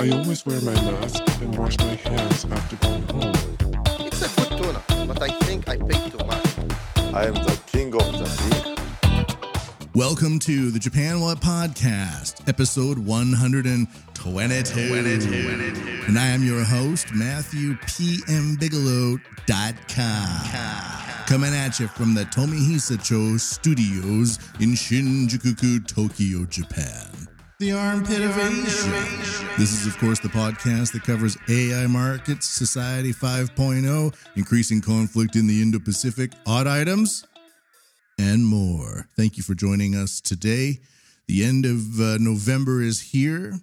[0.00, 3.34] I always wear my mask and wash my hands after going home.
[4.06, 6.58] It's a good tuna, but I think I paid too much.
[7.12, 8.24] I am the king of the
[8.54, 8.76] ring.
[9.96, 14.38] Welcome to the Japan Wut Podcast, episode 122.
[16.06, 18.54] And I am your host, Matthew P.M.
[18.54, 19.18] Bigelow.com.
[21.26, 27.17] Coming at you from the Tomihisa Cho studios in Shinjuku, Tokyo, Japan.
[27.60, 29.48] The armpit of Asia.
[29.58, 35.48] This is, of course, the podcast that covers AI markets, Society 5.0, increasing conflict in
[35.48, 37.26] the Indo Pacific, odd items,
[38.16, 39.08] and more.
[39.16, 40.78] Thank you for joining us today.
[41.26, 43.54] The end of uh, November is here,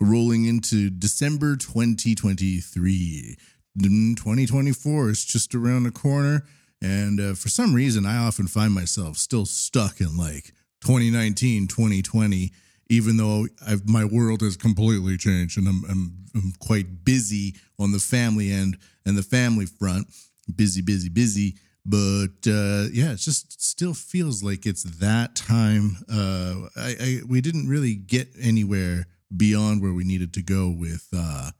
[0.00, 3.36] rolling into December 2023.
[3.78, 6.44] Mm, 2024 is just around the corner.
[6.82, 10.46] And uh, for some reason, I often find myself still stuck in like
[10.80, 12.50] 2019, 2020,
[12.94, 17.92] even though I've, my world has completely changed and I'm, I'm, I'm quite busy on
[17.92, 20.08] the family end and the family front.
[20.54, 21.54] Busy, busy, busy
[21.86, 25.98] but uh, yeah, it just still feels like it's that time.
[26.10, 31.06] Uh, I, I, we didn't really get anywhere beyond where we needed to go with
[31.14, 31.50] uh,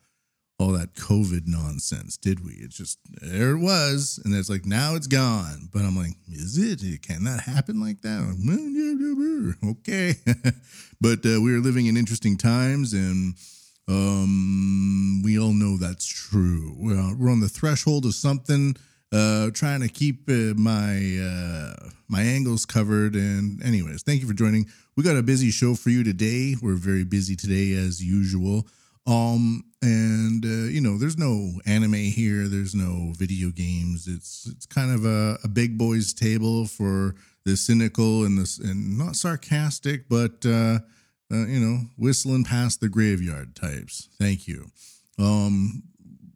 [0.64, 2.54] all that COVID nonsense, did we?
[2.54, 5.68] It's just there it was, and it's like now it's gone.
[5.72, 7.02] But I'm like, is it?
[7.02, 8.24] Can that happen like that?
[9.70, 10.14] Okay,
[11.00, 13.34] but uh, we are living in interesting times, and
[13.88, 16.74] um, we all know that's true.
[16.78, 18.74] we're on the threshold of something
[19.12, 23.14] uh, trying to keep uh, my uh, my angles covered.
[23.14, 24.66] And anyways, thank you for joining.
[24.96, 26.56] We got a busy show for you today.
[26.60, 28.66] We're very busy today as usual.
[29.06, 32.48] Um, and uh, you know, there's no anime here.
[32.48, 34.08] There's no video games.
[34.08, 38.96] It's it's kind of a, a big boys table for the cynical and this and
[38.96, 40.78] not sarcastic, but uh,
[41.30, 44.08] uh, you know, whistling past the graveyard types.
[44.18, 44.70] Thank you.
[45.18, 45.82] Um,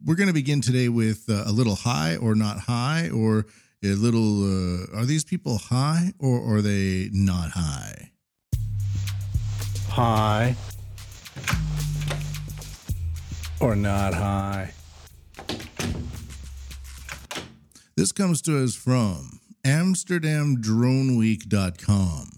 [0.05, 3.47] we're going to begin today with uh, a little high or not high, or
[3.83, 4.43] a little.
[4.43, 8.11] Uh, are these people high or are they not high?
[9.89, 10.55] High
[13.59, 14.71] or not high?
[17.95, 22.29] This comes to us from AmsterdamDroneWeek.com.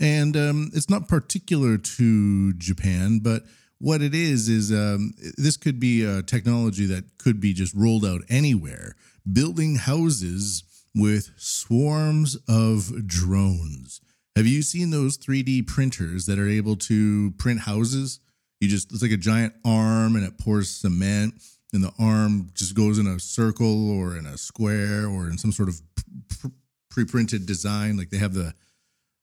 [0.00, 3.44] And um, it's not particular to Japan, but
[3.78, 8.04] what it is is um, this could be a technology that could be just rolled
[8.04, 8.96] out anywhere,
[9.30, 10.64] building houses
[10.94, 14.00] with swarms of drones.
[14.36, 18.20] Have you seen those 3D printers that are able to print houses?
[18.60, 21.34] You just it's like a giant arm and it pours cement
[21.72, 25.52] and the arm just goes in a circle or in a square or in some
[25.52, 25.80] sort of
[26.90, 28.54] pre-printed design like they have the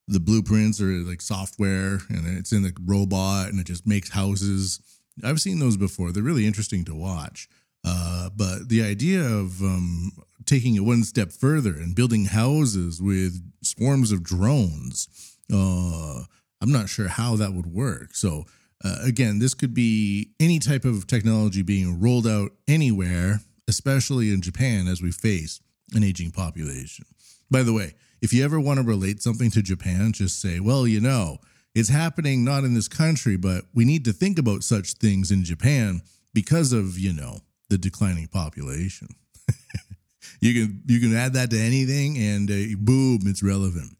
[0.07, 4.79] the blueprints or like software and it's in the robot and it just makes houses.
[5.23, 6.11] I've seen those before.
[6.11, 7.47] They're really interesting to watch.
[7.83, 10.11] Uh, but the idea of um,
[10.45, 16.23] taking it one step further and building houses with swarms of drones, uh,
[16.61, 18.13] I'm not sure how that would work.
[18.13, 18.45] So,
[18.83, 24.41] uh, again, this could be any type of technology being rolled out anywhere, especially in
[24.41, 25.59] Japan as we face
[25.93, 27.05] an aging population.
[27.49, 30.87] By the way, if you ever want to relate something to Japan, just say, well,
[30.87, 31.37] you know,
[31.73, 35.43] it's happening not in this country, but we need to think about such things in
[35.43, 36.01] Japan
[36.33, 39.07] because of, you know, the declining population.
[40.41, 43.97] you can you can add that to anything and uh, boom, it's relevant.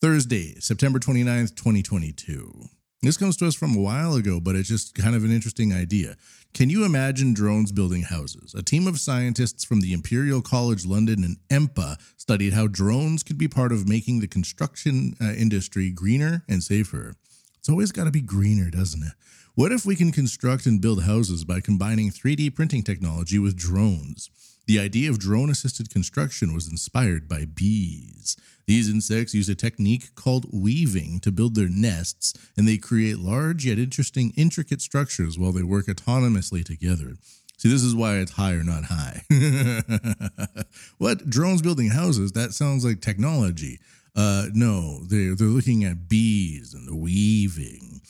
[0.00, 2.68] Thursday, September 29th, 2022.
[3.02, 5.72] This comes to us from a while ago, but it's just kind of an interesting
[5.72, 6.14] idea.
[6.54, 8.54] Can you imagine drones building houses?
[8.54, 13.38] A team of scientists from the Imperial College London and EMPA studied how drones could
[13.38, 17.16] be part of making the construction uh, industry greener and safer.
[17.58, 19.14] It's always got to be greener, doesn't it?
[19.56, 24.30] What if we can construct and build houses by combining 3D printing technology with drones?
[24.66, 28.36] The idea of drone assisted construction was inspired by bees.
[28.66, 33.66] These insects use a technique called weaving to build their nests, and they create large
[33.66, 37.16] yet interesting, intricate structures while they work autonomously together.
[37.58, 39.22] See, this is why it's high or not high.
[40.98, 41.28] what?
[41.28, 42.32] Drones building houses?
[42.32, 43.78] That sounds like technology.
[44.14, 48.00] Uh, no, they're, they're looking at bees and the weaving,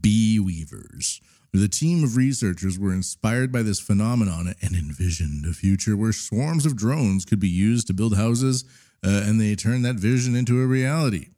[0.00, 1.20] bee weavers.
[1.54, 6.66] The team of researchers were inspired by this phenomenon and envisioned a future where swarms
[6.66, 8.64] of drones could be used to build houses
[9.06, 11.28] uh, and they turned that vision into a reality.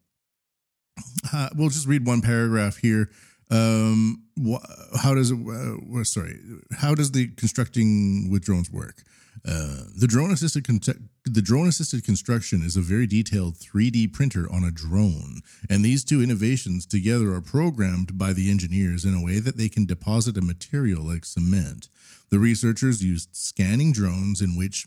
[1.34, 3.10] Uh, we'll just read one paragraph here.
[3.50, 4.64] Um, wh-
[4.96, 5.38] how does it?
[5.38, 6.38] Uh, sorry,
[6.72, 9.02] how does the constructing with drones work?
[9.46, 10.80] Uh, the drone assisted con-
[11.26, 16.04] the drone assisted construction is a very detailed 3D printer on a drone, and these
[16.04, 20.38] two innovations together are programmed by the engineers in a way that they can deposit
[20.38, 21.88] a material like cement.
[22.30, 24.86] The researchers used scanning drones in which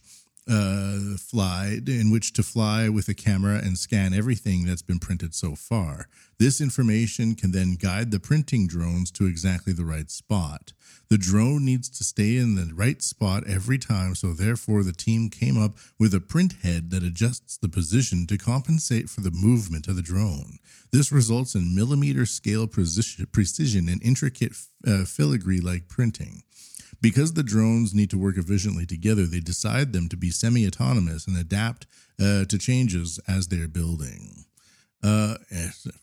[0.49, 5.35] uh, fly in which to fly with a camera and scan everything that's been printed
[5.35, 6.07] so far.
[6.39, 10.73] This information can then guide the printing drones to exactly the right spot.
[11.09, 15.29] The drone needs to stay in the right spot every time, so therefore the team
[15.29, 19.87] came up with a print head that adjusts the position to compensate for the movement
[19.87, 20.59] of the drone.
[20.91, 24.53] This results in millimeter scale precision and intricate
[24.87, 26.43] uh, filigree like printing.
[27.01, 31.27] Because the drones need to work efficiently together, they decide them to be semi autonomous
[31.27, 31.87] and adapt
[32.21, 34.45] uh, to changes as they're building.
[35.01, 35.35] Uh,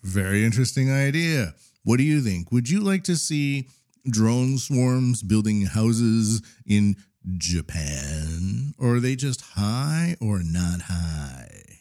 [0.03, 1.55] very interesting idea.
[1.85, 2.51] What do you think?
[2.51, 3.69] Would you like to see
[4.09, 6.97] drone swarms building houses in
[7.37, 8.75] Japan?
[8.79, 11.79] Or are they just high or not high?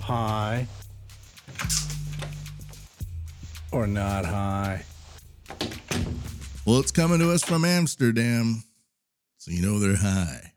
[0.00, 0.66] High.
[3.70, 4.84] Or not high.
[6.66, 8.64] Well, it's coming to us from Amsterdam,
[9.36, 10.54] so you know they're high.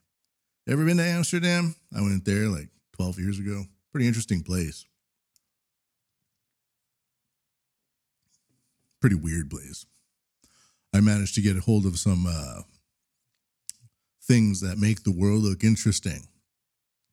[0.70, 1.76] Ever been to Amsterdam?
[1.94, 3.66] I went there like 12 years ago.
[3.92, 4.86] Pretty interesting place.
[9.02, 9.86] Pretty weird place.
[10.94, 12.62] I managed to get a hold of some uh,
[14.24, 16.22] things that make the world look interesting.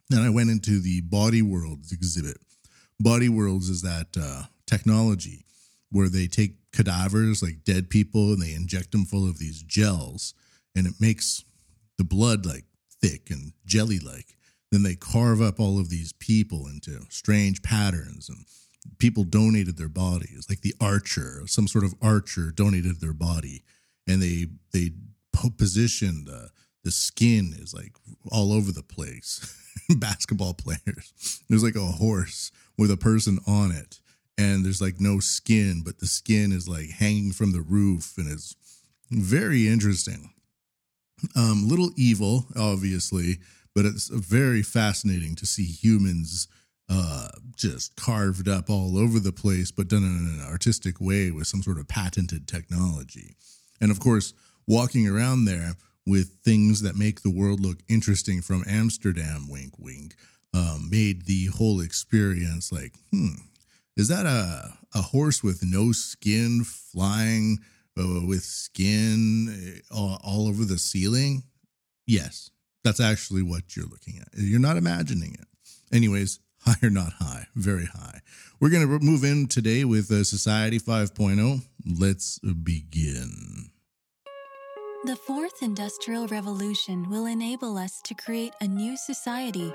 [0.08, 2.37] Then I went into the Body Worlds exhibit.
[3.00, 5.44] Body Worlds is that uh, technology
[5.91, 10.35] where they take cadavers, like dead people, and they inject them full of these gels,
[10.75, 11.44] and it makes
[11.97, 12.65] the blood like
[13.00, 14.37] thick and jelly like.
[14.73, 18.44] Then they carve up all of these people into strange patterns, and
[18.99, 23.62] people donated their bodies, like the archer, some sort of archer donated their body,
[24.09, 24.91] and they they
[25.56, 26.50] positioned the
[26.82, 27.93] the skin is like
[28.31, 29.61] all over the place.
[29.97, 34.00] Basketball players, there's like a horse with a person on it
[34.37, 38.31] and there's like no skin, but the skin is like hanging from the roof and
[38.31, 38.57] it's
[39.11, 40.31] very interesting.
[41.37, 43.39] Um, little evil, obviously,
[43.75, 46.49] but it's very fascinating to see humans
[46.89, 51.47] uh, just carved up all over the place, but done in an artistic way with
[51.47, 53.37] some sort of patented technology.
[53.81, 54.35] And of course,
[54.67, 55.75] walking around there
[56.07, 60.15] with things that make the world look interesting from Amsterdam, wink, wink,
[60.53, 63.35] um, made the whole experience like, hmm,
[63.96, 67.58] is that a a horse with no skin flying
[67.99, 71.43] uh, with skin uh, all, all over the ceiling?
[72.06, 72.50] Yes,
[72.85, 74.29] that's actually what you're looking at.
[74.35, 75.46] You're not imagining it.
[75.93, 78.20] Anyways, high or not high, very high.
[78.61, 81.62] We're going to move in today with uh, Society 5.0.
[81.99, 83.70] Let's begin.
[85.05, 89.75] The fourth industrial revolution will enable us to create a new society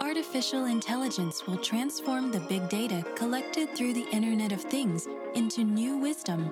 [0.00, 5.98] artificial intelligence will transform the big data collected through the Internet of Things into new
[5.98, 6.50] wisdom.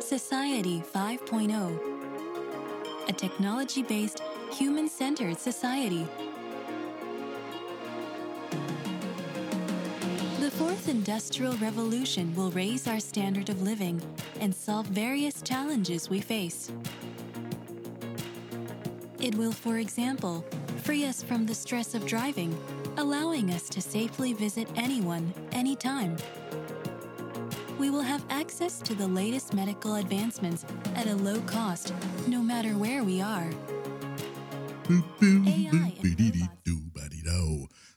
[0.00, 4.22] Society 5.0 A technology based,
[4.52, 6.08] human centered society.
[10.40, 14.02] The fourth industrial revolution will raise our standard of living
[14.40, 16.72] and solve various challenges we face.
[19.20, 20.44] It will, for example,
[20.76, 22.56] free us from the stress of driving,
[22.96, 26.16] allowing us to safely visit anyone, anytime.
[27.78, 31.92] We will have access to the latest medical advancements at a low cost,
[32.26, 33.50] no matter where we are.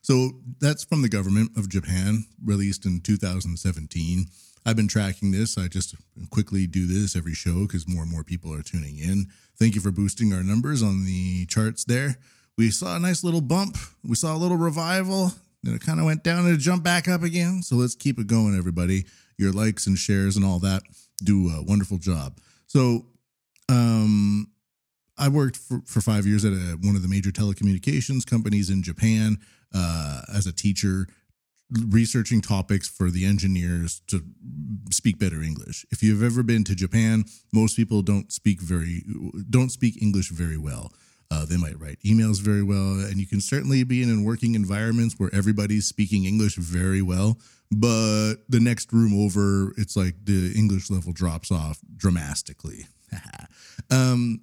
[0.02, 4.26] So that's from the government of Japan, released in 2017.
[4.66, 5.56] I've been tracking this.
[5.56, 5.94] I just
[6.30, 9.28] quickly do this every show because more and more people are tuning in.
[9.56, 12.16] Thank you for boosting our numbers on the charts there
[12.60, 13.78] we saw a nice little bump.
[14.04, 15.32] We saw a little revival.
[15.62, 17.62] Then it kind of went down and it jumped back up again.
[17.62, 19.06] So let's keep it going, everybody.
[19.38, 20.82] Your likes and shares and all that
[21.24, 22.38] do a wonderful job.
[22.66, 23.06] So,
[23.70, 24.50] um,
[25.16, 28.82] I worked for, for five years at a, one of the major telecommunications companies in
[28.82, 29.38] Japan
[29.74, 31.06] uh, as a teacher,
[31.88, 34.22] researching topics for the engineers to
[34.90, 35.86] speak better English.
[35.90, 37.24] If you've ever been to Japan,
[37.54, 39.02] most people don't speak very
[39.48, 40.92] don't speak English very well.
[41.30, 45.14] Uh, they might write emails very well, and you can certainly be in working environments
[45.18, 47.38] where everybody's speaking English very well.
[47.70, 52.86] But the next room over, it's like the English level drops off dramatically.
[53.90, 54.40] um,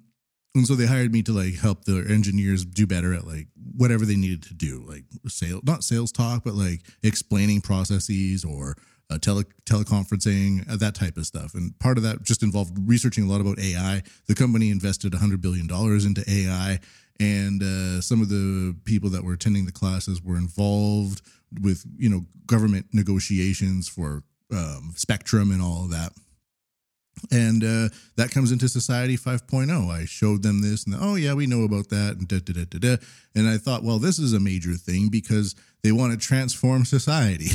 [0.54, 4.06] And so they hired me to like help their engineers do better at like whatever
[4.06, 8.76] they needed to do, like sales, not sales talk, but like explaining processes or
[9.10, 11.54] uh, tele teleconferencing, uh, that type of stuff.
[11.54, 14.02] And part of that just involved researching a lot about AI.
[14.26, 15.66] The company invested $100 billion
[16.06, 16.78] into AI.
[17.20, 21.22] And uh, some of the people that were attending the classes were involved
[21.62, 24.22] with, you know, government negotiations for
[24.52, 26.12] um, spectrum and all of that
[27.30, 31.46] and uh, that comes into society 5.0 i showed them this and oh yeah we
[31.46, 32.96] know about that and da, da, da, da, da.
[33.34, 37.50] and i thought well this is a major thing because they want to transform society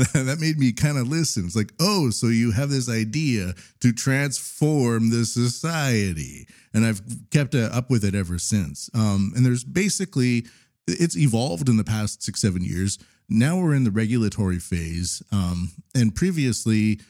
[0.14, 1.44] that made me kind of listen.
[1.46, 6.46] It's like oh so you have this idea to transform the society.
[6.72, 8.90] And i've kept uh, up with it ever since.
[8.94, 10.44] Um, and there's basically
[10.86, 12.98] it's evolved in the past six seven years.
[13.28, 17.00] Now we're in the regulatory phase um, and previously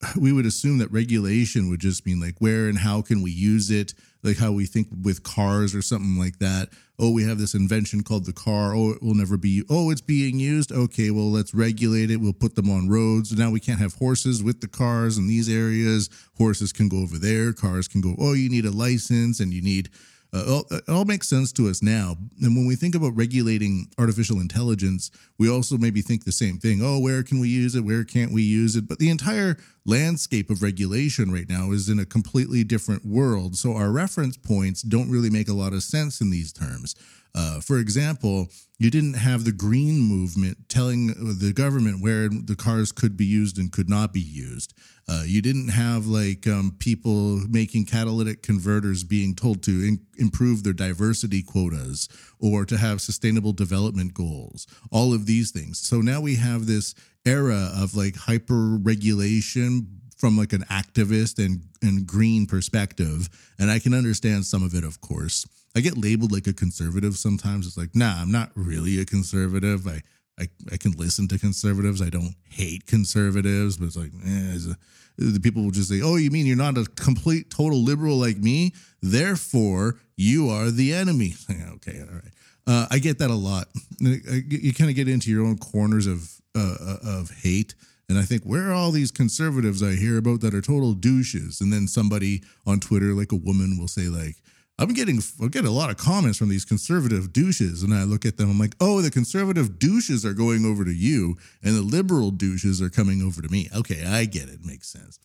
[0.20, 3.70] we would assume that regulation would just mean like where and how can we use
[3.70, 7.54] it like how we think with cars or something like that oh we have this
[7.54, 11.30] invention called the car oh it will never be oh it's being used okay well
[11.30, 14.68] let's regulate it we'll put them on roads now we can't have horses with the
[14.68, 18.66] cars in these areas horses can go over there cars can go oh you need
[18.66, 19.88] a license and you need
[20.32, 22.16] uh, it all makes sense to us now.
[22.42, 26.80] And when we think about regulating artificial intelligence, we also maybe think the same thing.
[26.82, 27.84] Oh, where can we use it?
[27.84, 28.88] Where can't we use it?
[28.88, 29.56] But the entire
[29.86, 33.56] landscape of regulation right now is in a completely different world.
[33.56, 36.94] So our reference points don't really make a lot of sense in these terms.
[37.36, 42.92] Uh, for example, you didn't have the green movement telling the government where the cars
[42.92, 44.72] could be used and could not be used.
[45.08, 50.64] Uh, you didn't have like um, people making catalytic converters being told to in- improve
[50.64, 52.08] their diversity quotas
[52.40, 54.66] or to have sustainable development goals.
[54.90, 55.78] All of these things.
[55.78, 56.94] So now we have this
[57.26, 63.28] era of like hyper regulation from like an activist and and green perspective
[63.58, 65.46] and i can understand some of it of course.
[65.74, 67.66] I get labeled like a conservative sometimes.
[67.66, 69.86] It's like nah i'm not really a conservative.
[69.86, 70.00] I
[70.40, 72.00] i, I can listen to conservatives.
[72.00, 74.76] I don't hate conservatives but it's like eh, it's a,
[75.18, 78.38] the people will just say oh you mean you're not a complete total liberal like
[78.38, 78.72] me?
[79.02, 81.34] Therefore you are the enemy.
[81.76, 82.32] Okay all right.
[82.66, 83.68] Uh, i get that a lot.
[84.00, 87.74] You kind of get into your own corners of uh, uh, of hate
[88.08, 91.60] and I think, where are all these conservatives I hear about that are total douches?
[91.60, 94.36] And then somebody on Twitter, like a woman, will say, like,
[94.78, 98.24] I'm getting I get a lot of comments from these conservative douches, and I look
[98.24, 98.50] at them.
[98.50, 102.80] I'm like, oh, the conservative douches are going over to you, and the liberal douches
[102.82, 103.68] are coming over to me.
[103.74, 105.18] Okay, I get it, makes sense.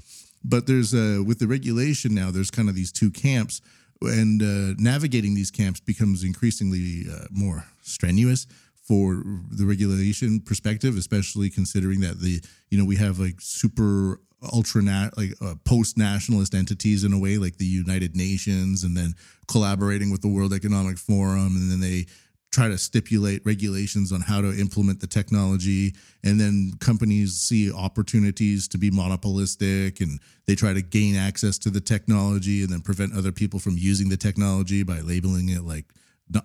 [0.44, 3.62] But there's uh, with the regulation now, there's kind of these two camps,
[4.02, 8.48] and uh, navigating these camps becomes increasingly uh, more strenuous
[8.82, 14.20] for the regulation perspective, especially considering that the you know we have like super
[14.54, 18.98] ultra nat like uh, post nationalist entities in a way like the United Nations, and
[18.98, 19.14] then
[19.48, 22.06] collaborating with the World Economic Forum, and then they
[22.52, 25.96] try to stipulate regulations on how to implement the technology.
[26.24, 31.70] And then companies see opportunities to be monopolistic and they try to gain access to
[31.70, 35.86] the technology and then prevent other people from using the technology by labeling it like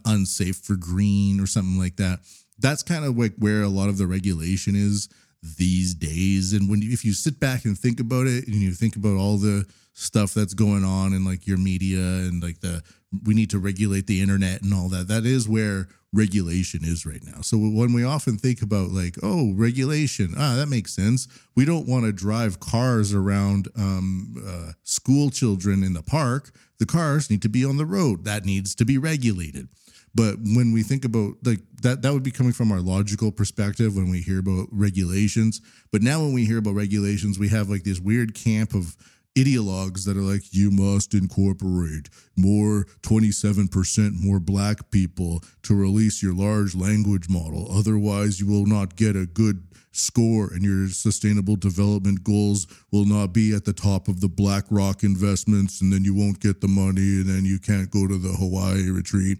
[0.04, 2.20] unsafe for green or something like that.
[2.58, 5.08] That's kind of like where a lot of the regulation is
[5.42, 6.52] these days.
[6.52, 9.36] And when if you sit back and think about it, and you think about all
[9.36, 12.82] the stuff that's going on in like your media and like the
[13.24, 15.08] we need to regulate the internet and all that.
[15.08, 17.42] That is where regulation is right now.
[17.42, 21.28] So when we often think about like, oh, regulation, ah, that makes sense.
[21.54, 26.52] We don't want to drive cars around um, uh, school children in the park.
[26.78, 28.24] The cars need to be on the road.
[28.24, 29.68] That needs to be regulated.
[30.14, 33.96] But when we think about like that, that would be coming from our logical perspective
[33.96, 35.60] when we hear about regulations.
[35.92, 38.96] But now when we hear about regulations, we have like this weird camp of
[39.36, 46.34] ideologues that are like, you must incorporate more 27% more black people to release your
[46.34, 47.68] large language model.
[47.70, 49.62] Otherwise, you will not get a good
[49.92, 55.02] score and your sustainable development goals will not be at the top of the BlackRock
[55.02, 55.80] investments.
[55.80, 58.90] And then you won't get the money and then you can't go to the Hawaii
[58.90, 59.38] retreat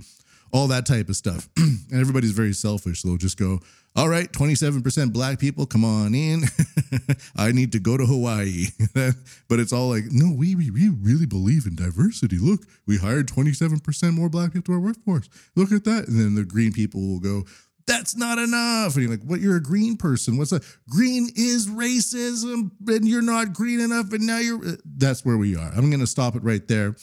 [0.52, 1.48] all that type of stuff.
[1.56, 3.02] and everybody's very selfish.
[3.02, 3.60] They'll just go,
[3.96, 6.42] all right, 27% black people, come on in.
[7.36, 8.66] I need to go to Hawaii.
[9.48, 12.38] but it's all like, no, we, we, we really believe in diversity.
[12.38, 15.30] Look, we hired 27% more black people to our workforce.
[15.54, 16.08] Look at that.
[16.08, 17.44] And then the green people will go,
[17.86, 18.94] that's not enough.
[18.94, 19.40] And you're like, what?
[19.40, 20.36] You're a green person.
[20.36, 20.64] What's that?
[20.90, 24.12] Green is racism, and you're not green enough.
[24.12, 24.58] And now you're.
[24.58, 25.70] Uh, that's where we are.
[25.74, 26.96] I'm going to stop it right there.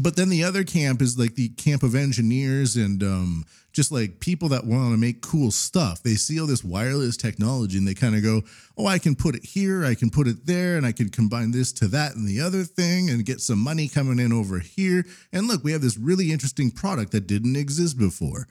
[0.00, 4.20] But then the other camp is like the camp of engineers and um, just like
[4.20, 6.02] people that want to make cool stuff.
[6.02, 8.42] They see all this wireless technology and they kind of go,
[8.76, 11.50] "Oh, I can put it here, I can put it there, and I can combine
[11.50, 15.04] this to that and the other thing, and get some money coming in over here."
[15.32, 18.46] And look, we have this really interesting product that didn't exist before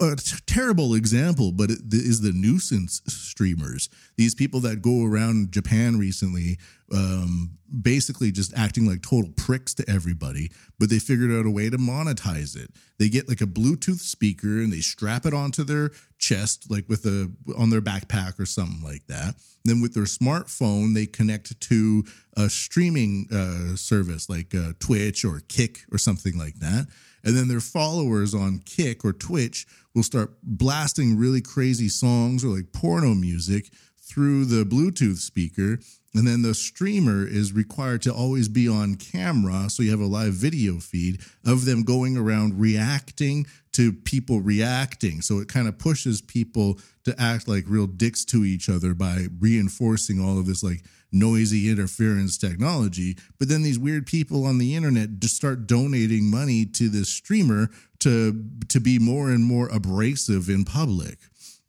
[0.00, 3.88] a t- terrible example, but it is the nuisance streamers.
[4.16, 6.58] These people that go around Japan recently,
[6.92, 11.70] um, basically just acting like total pricks to everybody, but they figured out a way
[11.70, 12.70] to monetize it.
[12.98, 17.04] They get like a Bluetooth speaker and they strap it onto their chest, like with
[17.04, 19.34] a on their backpack or something like that.
[19.64, 22.04] Then with their smartphone, they connect to
[22.36, 26.86] a streaming uh, service like uh, Twitch or Kick or something like that
[27.28, 32.48] and then their followers on Kick or Twitch will start blasting really crazy songs or
[32.48, 33.68] like porno music
[34.00, 35.78] through the Bluetooth speaker.
[36.14, 39.68] And then the streamer is required to always be on camera.
[39.68, 45.20] So you have a live video feed of them going around reacting to people reacting.
[45.20, 49.26] So it kind of pushes people to act like real dicks to each other by
[49.38, 50.82] reinforcing all of this like
[51.12, 53.16] noisy interference technology.
[53.38, 57.70] But then these weird people on the internet just start donating money to this streamer
[58.00, 61.18] to to be more and more abrasive in public.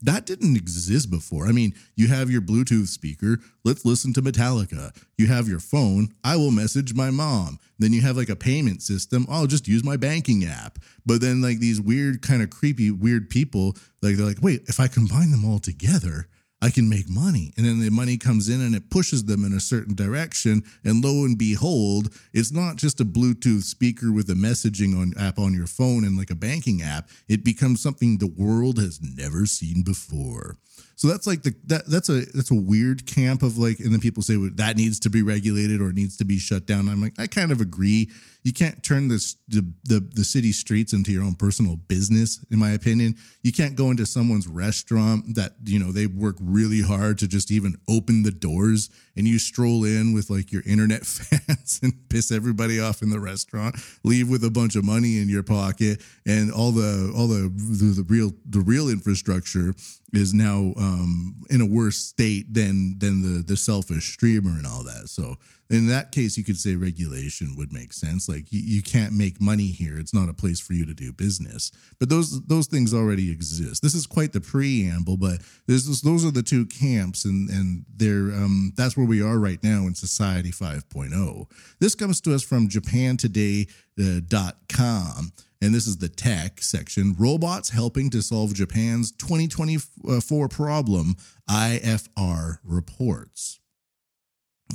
[0.01, 1.45] That didn't exist before.
[1.47, 3.39] I mean, you have your Bluetooth speaker.
[3.65, 4.95] Let's listen to Metallica.
[5.17, 6.13] You have your phone.
[6.23, 7.59] I will message my mom.
[7.79, 9.25] Then you have like a payment system.
[9.29, 10.79] I'll just use my banking app.
[11.05, 14.79] But then, like, these weird, kind of creepy, weird people, like, they're like, wait, if
[14.79, 16.29] I combine them all together,
[16.61, 17.53] I can make money.
[17.55, 20.63] And then the money comes in and it pushes them in a certain direction.
[20.83, 25.39] And lo and behold, it's not just a Bluetooth speaker with a messaging on app
[25.39, 27.09] on your phone and like a banking app.
[27.29, 30.57] It becomes something the world has never seen before.
[30.95, 34.01] So that's like the that that's a that's a weird camp of like, and then
[34.01, 36.89] people say well, that needs to be regulated or needs to be shut down.
[36.89, 38.09] I'm like, I kind of agree.
[38.43, 42.57] You can't turn this the, the the city streets into your own personal business, in
[42.57, 43.15] my opinion.
[43.43, 47.51] You can't go into someone's restaurant that you know they work really hard to just
[47.51, 52.31] even open the doors, and you stroll in with like your internet fans and piss
[52.31, 56.49] everybody off in the restaurant, leave with a bunch of money in your pocket, and
[56.49, 59.73] all the all the the, the real the real infrastructure
[60.13, 64.83] is now um, in a worse state than than the the selfish streamer and all
[64.83, 65.09] that.
[65.09, 65.35] So
[65.69, 68.27] in that case, you could say regulation would make sense.
[68.27, 71.13] Like you, you can't make money here; it's not a place for you to do
[71.13, 71.71] business.
[71.99, 73.83] But those those things already exist.
[73.83, 78.33] This is quite the preamble, but this, those are the two camps, and and they're
[78.33, 81.45] um, that's where we are right now in Society 5.0.
[81.79, 85.33] This comes to us from JapanToday.com.
[85.61, 87.17] And this is the tech section.
[87.19, 91.17] Robots helping to solve Japan's 2024 problem,
[91.49, 93.59] IFR reports.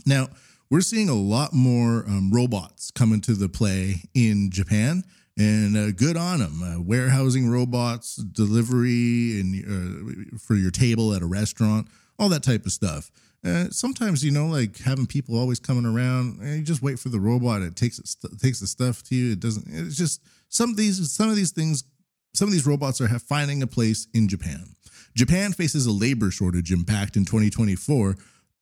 [0.04, 0.28] Now,
[0.70, 5.04] we're seeing a lot more um, robots come into the play in Japan,
[5.36, 6.62] and uh, good on them.
[6.62, 12.64] Uh, warehousing robots, delivery, and uh, for your table at a restaurant, all that type
[12.66, 13.10] of stuff.
[13.44, 17.10] Uh, sometimes you know, like having people always coming around, and you just wait for
[17.10, 17.62] the robot.
[17.62, 19.32] It takes it st- takes the stuff to you.
[19.32, 19.66] It doesn't.
[19.68, 21.84] It's just some of these some of these things.
[22.32, 24.74] Some of these robots are finding a place in Japan.
[25.14, 28.16] Japan faces a labor shortage impact in 2024,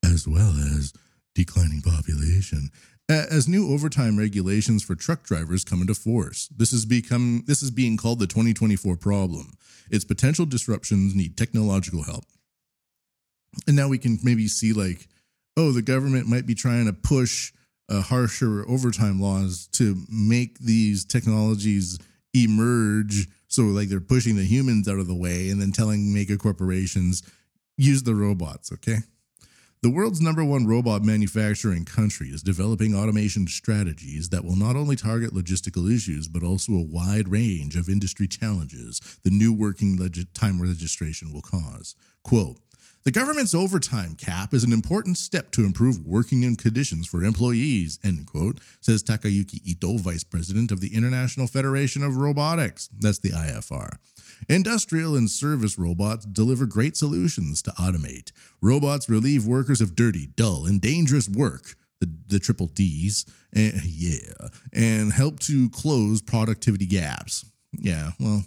[0.04, 0.92] as well as
[1.34, 2.70] declining population
[3.08, 6.48] as new overtime regulations for truck drivers come into force.
[6.48, 9.54] This is become this is being called the 2024 problem.
[9.90, 12.24] Its potential disruptions need technological help.
[13.66, 15.08] And now we can maybe see like,
[15.56, 17.52] oh, the government might be trying to push
[17.88, 21.98] uh, harsher overtime laws to make these technologies
[22.32, 23.28] emerge.
[23.48, 27.22] So like they're pushing the humans out of the way and then telling mega corporations
[27.76, 28.72] use the robots.
[28.72, 28.98] Okay.
[29.82, 34.94] The world's number one robot manufacturing country is developing automation strategies that will not only
[34.94, 40.32] target logistical issues, but also a wide range of industry challenges the new working leg-
[40.34, 41.96] time registration will cause.
[42.22, 42.58] Quote,
[43.02, 48.28] the government's overtime cap is an important step to improve working conditions for employees, end
[48.28, 52.88] quote, says Takayuki Ito, vice president of the International Federation of Robotics.
[52.96, 53.96] That's the IFR.
[54.48, 58.32] Industrial and service robots deliver great solutions to automate.
[58.60, 64.48] Robots relieve workers of dirty, dull, and dangerous work, the, the triple D's, and, yeah,
[64.72, 67.44] and help to close productivity gaps.
[67.72, 68.44] Yeah, well,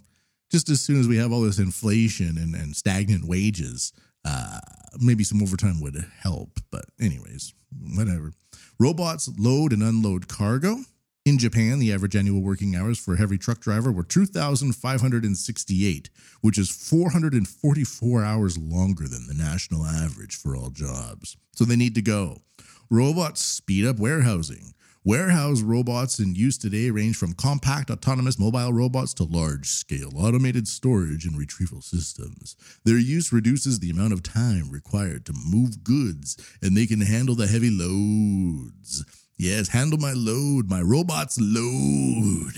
[0.52, 4.60] just as soon as we have all this inflation and, and stagnant wages, uh,
[5.00, 6.60] maybe some overtime would help.
[6.72, 7.54] But, anyways,
[7.96, 8.34] whatever.
[8.80, 10.78] Robots load and unload cargo.
[11.26, 16.10] In Japan, the average annual working hours for a heavy truck driver were 2,568,
[16.42, 21.36] which is 444 hours longer than the national average for all jobs.
[21.56, 22.44] So they need to go.
[22.92, 24.76] Robots speed up warehousing.
[25.04, 30.68] Warehouse robots in use today range from compact autonomous mobile robots to large scale automated
[30.68, 32.56] storage and retrieval systems.
[32.84, 37.34] Their use reduces the amount of time required to move goods, and they can handle
[37.34, 39.04] the heavy loads.
[39.38, 42.54] Yes, handle my load, my robots load,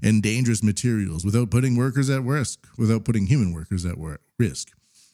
[0.00, 3.96] and dangerous materials without putting workers at risk, without putting human workers at
[4.38, 4.68] risk.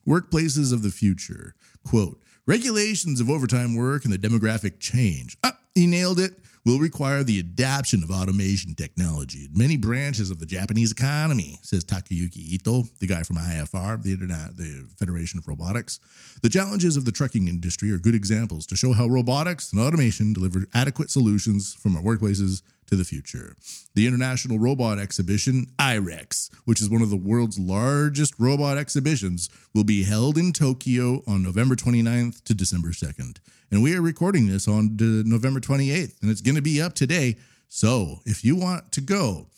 [0.07, 1.55] Workplaces of the future.
[1.85, 5.39] Quote, regulations of overtime work and the demographic change.
[5.43, 6.35] Ah, he nailed it.
[6.67, 11.85] Will require the adoption of automation technology in many branches of the Japanese economy, says
[11.85, 16.01] Takayuki Ito, the guy from IFR, the Internet, the Federation of Robotics.
[16.43, 20.33] The challenges of the trucking industry are good examples to show how robotics and automation
[20.33, 23.57] deliver adequate solutions from our workplaces to the future.
[23.95, 29.85] The International Robot Exhibition, IREX, which is one of the world's largest robot exhibitions, will
[29.85, 33.39] be held in Tokyo on November 29th to December 2nd.
[33.71, 37.37] And we are recording this on November 28th, and it's going to be up today.
[37.69, 39.49] So if you want to go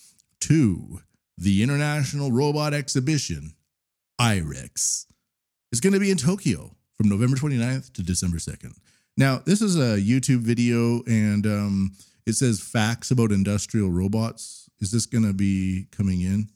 [0.41, 1.01] to
[1.37, 3.53] the International Robot Exhibition,
[4.21, 5.07] IREX,
[5.71, 8.77] it's going to be in Tokyo from November 29th to December 2nd.
[9.17, 11.93] Now, this is a YouTube video, and um,
[12.29, 14.69] it says facts about industrial robots.
[14.81, 16.51] Is this going to be coming in?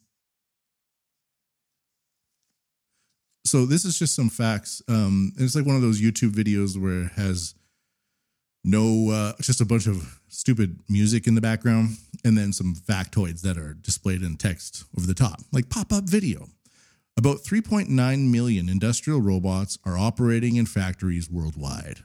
[3.47, 4.83] So this is just some facts.
[4.87, 7.55] Um, it's like one of those YouTube videos where it has
[8.65, 13.41] no, uh, just a bunch of stupid music in the background, and then some factoids
[13.41, 16.49] that are displayed in text over the top, like pop-up video.
[17.17, 17.89] About 3.9
[18.31, 22.05] million industrial robots are operating in factories worldwide.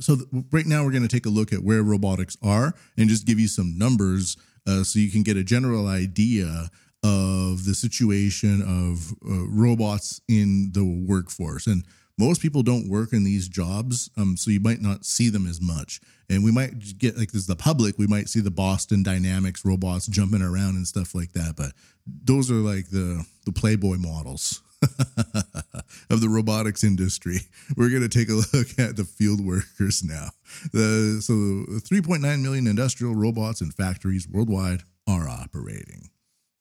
[0.00, 3.08] So th- right now we're going to take a look at where robotics are and
[3.08, 6.70] just give you some numbers uh, so you can get a general idea
[7.04, 11.66] of the situation of uh, robots in the workforce.
[11.66, 11.84] And
[12.18, 15.60] most people don't work in these jobs, um, so you might not see them as
[15.60, 16.00] much.
[16.30, 20.06] And we might get like this the public, we might see the Boston Dynamics robots
[20.06, 21.54] jumping around and stuff like that.
[21.56, 21.72] But
[22.06, 24.61] those are like the the Playboy models.
[26.10, 27.38] of the robotics industry.
[27.76, 30.30] We're going to take a look at the field workers now.
[30.72, 36.10] The, so, 3.9 million industrial robots in factories worldwide are operating.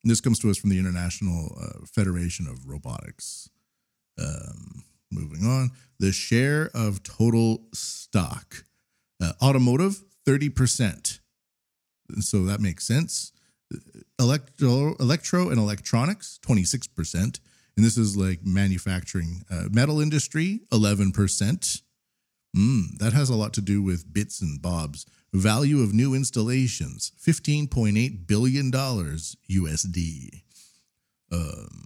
[0.04, 3.50] And this comes to us from the International uh, Federation of Robotics.
[4.20, 8.66] Um, moving on, the share of total stock
[9.22, 11.20] uh, automotive, 30%.
[12.10, 13.32] And so that makes sense.
[14.20, 17.40] Electro, electro and electronics, 26%
[17.76, 21.14] and this is like manufacturing uh, metal industry 11%
[22.56, 25.06] mm, that has a lot to do with bits and bobs.
[25.34, 30.42] Value of new installations 15.8 billion dollars usd
[31.32, 31.86] um,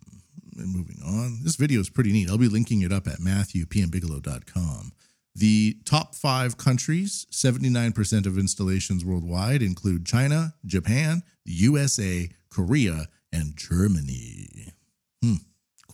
[0.55, 1.39] moving on.
[1.43, 2.29] This video is pretty neat.
[2.29, 4.91] I'll be linking it up at matthewpmbigelow.com
[5.35, 13.55] the top five countries 79% of installations worldwide include china japan the usa korea and
[13.55, 14.73] germany.
[15.21, 15.35] Hmm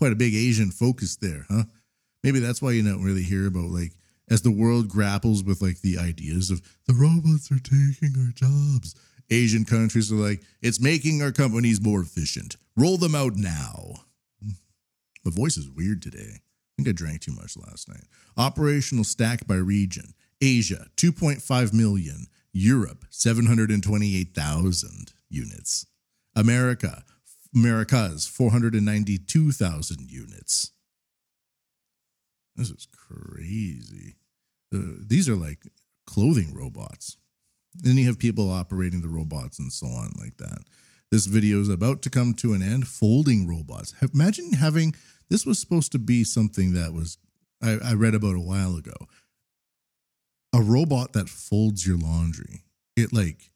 [0.01, 1.61] quite a big Asian focus there, huh?
[2.23, 3.91] Maybe that's why you don't really hear about like
[4.31, 8.95] as the world grapples with like the ideas of the robots are taking our jobs.
[9.29, 12.57] Asian countries are like, it's making our companies more efficient.
[12.75, 13.93] Roll them out now.
[15.23, 16.39] My voice is weird today.
[16.39, 18.05] I think I drank too much last night.
[18.37, 22.25] Operational stack by region Asia, 2.5 million.
[22.53, 25.85] Europe, 728,000 units.
[26.35, 27.03] America,
[27.55, 30.71] Americas, 492,000 units.
[32.55, 34.17] This is crazy.
[34.73, 35.63] Uh, these are like
[36.05, 37.17] clothing robots.
[37.73, 40.59] Then you have people operating the robots and so on, like that.
[41.11, 42.87] This video is about to come to an end.
[42.87, 43.93] Folding robots.
[44.13, 44.95] Imagine having
[45.29, 47.17] this was supposed to be something that was
[47.61, 49.07] I, I read about a while ago.
[50.53, 52.63] A robot that folds your laundry.
[52.95, 53.51] It like,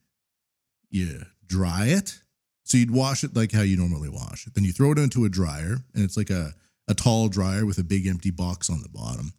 [0.90, 2.22] yeah, dry it
[2.66, 4.56] so you'd wash it like how you normally wash it.
[4.56, 6.54] Then you throw it into a dryer, and it's like a,
[6.88, 9.34] a tall dryer with a big empty box on the bottom.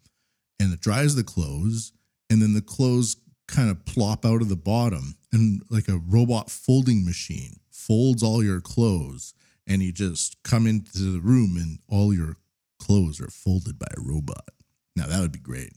[0.60, 1.92] And it dries the clothes,
[2.30, 3.16] and then the clothes
[3.48, 8.44] kind of plop out of the bottom, and like a robot folding machine folds all
[8.44, 9.34] your clothes,
[9.66, 12.36] and you just come into the room, and all your
[12.78, 14.50] clothes are folded by a robot.
[14.94, 15.72] Now that would be great.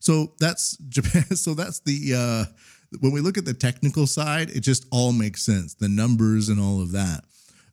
[0.00, 1.36] So that's Japan.
[1.36, 2.52] So that's the uh,
[2.98, 6.60] when we look at the technical side, it just all makes sense, the numbers and
[6.60, 7.24] all of that.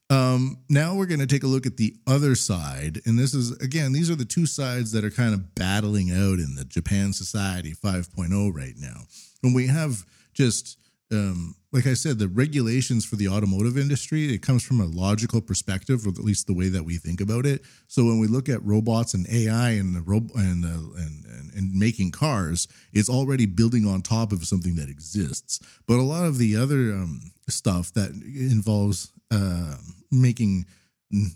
[0.10, 3.02] Um, now we're going to take a look at the other side.
[3.06, 6.40] And this is, again, these are the two sides that are kind of battling out
[6.40, 9.02] in the Japan Society 5.0 right now.
[9.44, 10.78] And we have just,
[11.12, 15.42] um, like I said, the regulations for the automotive industry, it comes from a logical
[15.42, 17.62] perspective, or at least the way that we think about it.
[17.88, 21.74] So when we look at robots and AI and the ro- and, and, and and
[21.74, 25.60] making cars, it's already building on top of something that exists.
[25.88, 29.78] But a lot of the other um, stuff that involves uh,
[30.12, 30.66] making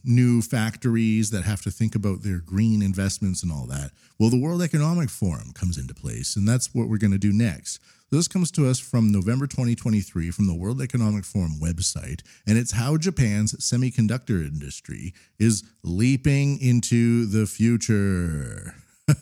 [0.03, 4.39] new factories that have to think about their green investments and all that, well, the
[4.39, 7.79] World Economic Forum comes into place, and that's what we're going to do next.
[8.11, 12.73] This comes to us from November 2023 from the World Economic Forum website, and it's
[12.73, 18.75] how Japan's semiconductor industry is leaping into the future.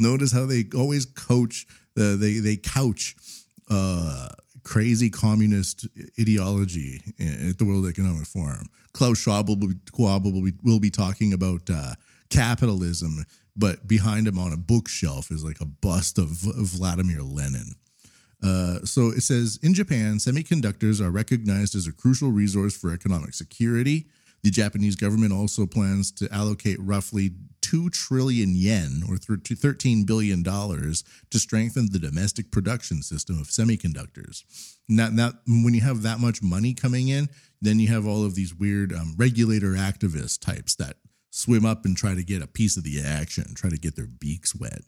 [0.00, 1.64] Notice how they always coach,
[1.96, 3.14] uh, they they couch
[3.70, 4.30] uh,
[4.64, 5.86] crazy communist
[6.18, 8.66] ideology at the World Economic Forum.
[8.92, 11.92] Klaus Schwab will be, will be, will be talking about uh,
[12.30, 13.24] capitalism,
[13.58, 17.74] but behind him on a bookshelf is like a bust of, Vladimir Lenin.
[18.42, 23.34] Uh, so it says in Japan, semiconductors are recognized as a crucial resource for economic
[23.34, 24.06] security.
[24.44, 31.38] The Japanese government also plans to allocate roughly 2 trillion yen or $13 billion to
[31.38, 34.44] strengthen the domestic production system of semiconductors.
[34.88, 37.28] Now, now when you have that much money coming in,
[37.60, 40.96] then you have all of these weird um, regulator activist types that
[41.30, 44.06] swim up and try to get a piece of the action, try to get their
[44.06, 44.82] beaks wet.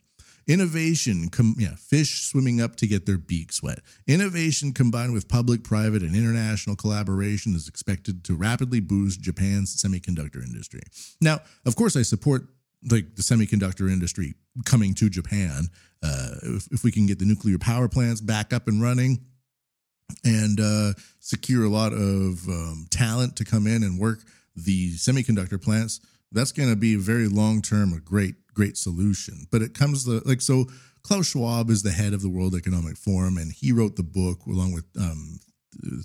[0.47, 3.81] Innovation, com- yeah, fish swimming up to get their beaks wet.
[4.09, 10.43] Innovation combined with public, private, and international collaboration is expected to rapidly boost Japan's semiconductor
[10.43, 10.81] industry.
[11.21, 12.49] Now, of course, I support
[12.91, 15.69] like the semiconductor industry coming to Japan.
[16.03, 19.27] Uh, if, if we can get the nuclear power plants back up and running,
[20.25, 24.21] and uh, secure a lot of um, talent to come in and work
[24.57, 26.01] the semiconductor plants,
[26.33, 29.47] that's going to be very long term a great great solution.
[29.51, 30.67] But it comes the like so.
[31.03, 34.45] Klaus Schwab is the head of the World Economic Forum, and he wrote the book
[34.47, 35.41] along with um,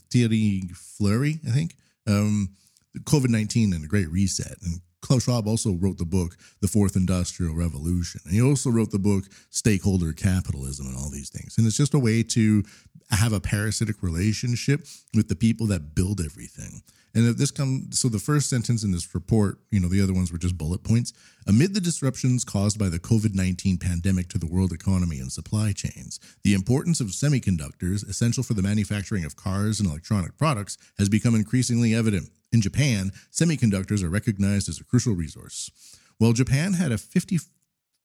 [0.10, 1.76] Thierry Fleury, I think,
[2.08, 2.56] um,
[3.00, 4.56] COVID nineteen and the Great Reset.
[4.64, 8.92] And Klaus Schwab also wrote the book The Fourth Industrial Revolution, and he also wrote
[8.92, 11.58] the book Stakeholder Capitalism and all these things.
[11.58, 12.64] And it's just a way to
[13.12, 16.82] have a parasitic relationship with the people that build everything.
[17.16, 20.14] And if this comes, so the first sentence in this report, you know, the other
[20.14, 21.14] ones were just bullet points.
[21.48, 25.72] Amid the disruptions caused by the COVID 19 pandemic to the world economy and supply
[25.72, 31.08] chains, the importance of semiconductors, essential for the manufacturing of cars and electronic products, has
[31.08, 32.30] become increasingly evident.
[32.52, 35.72] In Japan, semiconductors are recognized as a crucial resource.
[36.18, 37.40] While Japan had a 50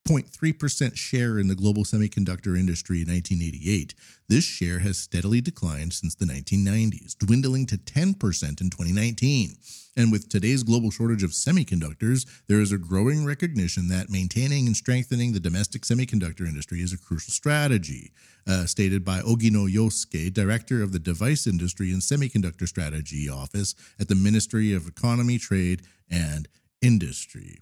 [0.09, 3.95] 0.3% share in the global semiconductor industry in 1988.
[4.29, 9.57] This share has steadily declined since the 1990s, dwindling to 10% in 2019.
[9.97, 14.77] And with today's global shortage of semiconductors, there is a growing recognition that maintaining and
[14.77, 18.13] strengthening the domestic semiconductor industry is a crucial strategy,
[18.47, 24.09] uh, stated by Ogino Yosuke, director of the Device Industry and Semiconductor Strategy Office at
[24.09, 26.49] the Ministry of Economy, Trade, and
[26.81, 27.61] Industry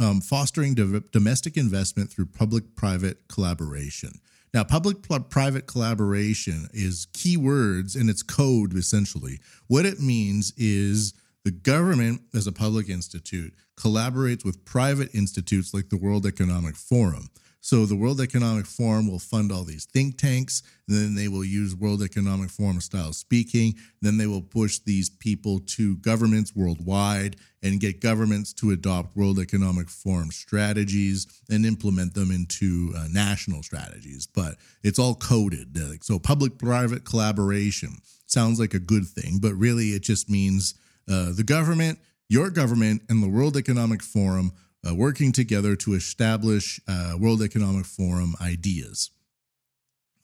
[0.00, 4.12] um, fostering do- domestic investment through public private collaboration.
[4.52, 4.98] Now, public
[5.30, 9.40] private collaboration is keywords and it's code essentially.
[9.66, 11.12] What it means is
[11.44, 17.28] the government, as a public institute, collaborates with private institutes like the World Economic Forum.
[17.64, 21.74] So the World Economic Forum will fund all these think tanks, then they will use
[21.74, 23.76] World Economic Forum style speaking.
[24.02, 29.38] Then they will push these people to governments worldwide and get governments to adopt World
[29.38, 34.26] Economic Forum strategies and implement them into uh, national strategies.
[34.26, 35.74] But it's all coded.
[36.04, 37.96] So public private collaboration
[38.26, 40.74] sounds like a good thing, but really it just means
[41.10, 41.98] uh, the government,
[42.28, 44.52] your government, and the World Economic Forum
[44.86, 49.10] uh, working together to establish uh, World Economic Forum ideas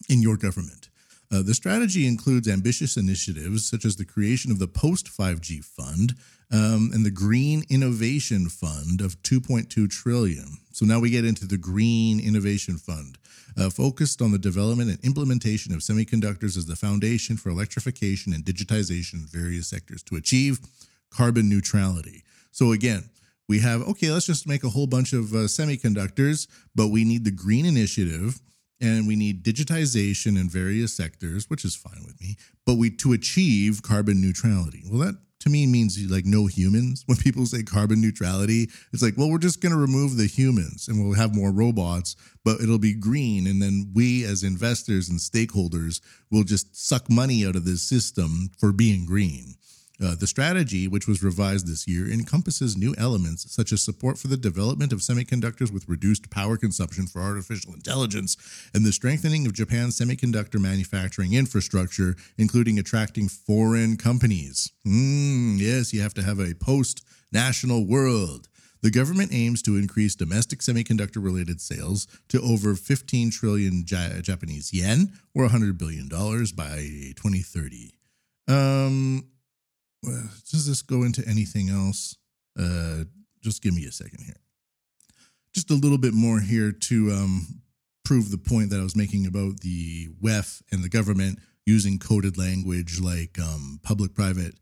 [0.09, 0.89] in your government.
[1.33, 6.15] Uh, the strategy includes ambitious initiatives such as the creation of the Post 5G Fund
[6.53, 10.59] um, and the Green Innovation Fund of 2.2 trillion.
[10.73, 13.17] So now we get into the Green Innovation Fund,
[13.57, 18.45] uh, focused on the development and implementation of semiconductors as the foundation for electrification and
[18.45, 20.59] digitization in various sectors to achieve
[21.11, 22.25] carbon neutrality.
[22.51, 23.09] So again,
[23.51, 27.25] we have okay let's just make a whole bunch of uh, semiconductors but we need
[27.25, 28.41] the green initiative
[28.81, 33.13] and we need digitization in various sectors which is fine with me but we to
[33.13, 34.85] achieve carbon neutrality.
[34.89, 37.03] Well that to me means like no humans.
[37.09, 40.87] When people say carbon neutrality it's like well we're just going to remove the humans
[40.87, 43.49] and we'll have more robots but it'll be green.
[43.49, 48.51] And then we as investors and stakeholders will just suck money out of this system
[48.61, 49.57] for being green
[50.03, 54.29] uh, the strategy, which was revised this year, encompasses new elements such as support for
[54.29, 58.37] the development of semiconductors with reduced power consumption for artificial intelligence
[58.75, 64.73] and the strengthening of Japan's semiconductor manufacturing infrastructure, including attracting foreign companies.
[64.87, 68.49] Mm, yes, you have to have a post national world.
[68.83, 74.73] The government aims to increase domestic semiconductor related sales to over 15 trillion ja- Japanese
[74.73, 76.77] yen or 100 billion dollars by
[77.17, 77.93] 2030.
[78.49, 79.27] Um
[80.03, 82.17] does this go into anything else?
[82.59, 83.05] Uh
[83.43, 84.41] just give me a second here.
[85.55, 87.63] Just a little bit more here to um
[88.11, 92.37] prove the point that I was making about the WEF and the government using coded
[92.37, 94.55] language like um, public private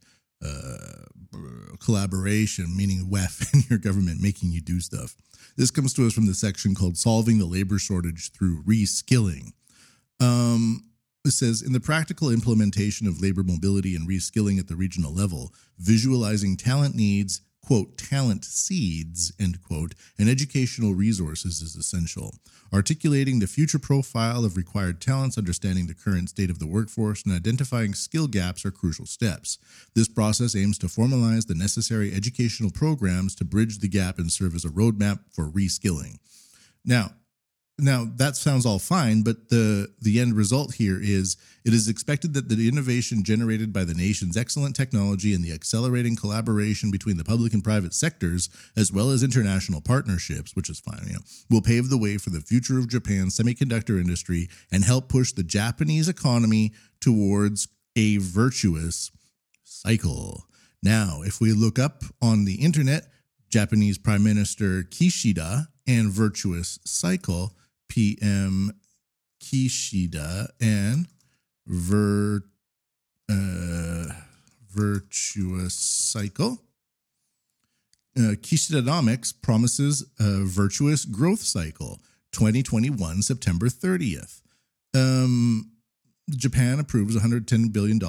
[0.44, 1.06] uh,
[1.82, 5.16] collaboration, meaning WEF and your government making you do stuff.
[5.56, 9.52] This comes to us from the section called Solving the Labor Shortage Through Reskilling.
[10.20, 10.84] Um,
[11.28, 15.52] it says in the practical implementation of labor mobility and reskilling at the regional level,
[15.78, 22.34] visualizing talent needs, quote, talent seeds, end quote, and educational resources is essential.
[22.72, 27.34] Articulating the future profile of required talents, understanding the current state of the workforce, and
[27.34, 29.58] identifying skill gaps are crucial steps.
[29.94, 34.54] This process aims to formalize the necessary educational programs to bridge the gap and serve
[34.54, 36.18] as a roadmap for reskilling.
[36.84, 37.12] Now,
[37.78, 42.34] now that sounds all fine, but the the end result here is it is expected
[42.34, 47.24] that the innovation generated by the nation's excellent technology and the accelerating collaboration between the
[47.24, 51.62] public and private sectors, as well as international partnerships, which is fine, you know, will
[51.62, 56.08] pave the way for the future of Japan's semiconductor industry and help push the Japanese
[56.08, 59.12] economy towards a virtuous
[59.62, 60.44] cycle.
[60.82, 63.06] Now, if we look up on the internet,
[63.50, 67.54] Japanese Prime Minister Kishida and virtuous cycle
[67.88, 68.72] PM
[69.40, 71.06] Kishida and
[71.66, 72.42] Ver,
[73.30, 74.06] uh,
[74.70, 76.62] Virtuous Cycle.
[78.16, 82.00] Uh, Kishidanomics promises a virtuous growth cycle
[82.32, 84.40] 2021, September 30th.
[84.94, 85.70] Um,
[86.30, 88.00] Japan approves $110 billion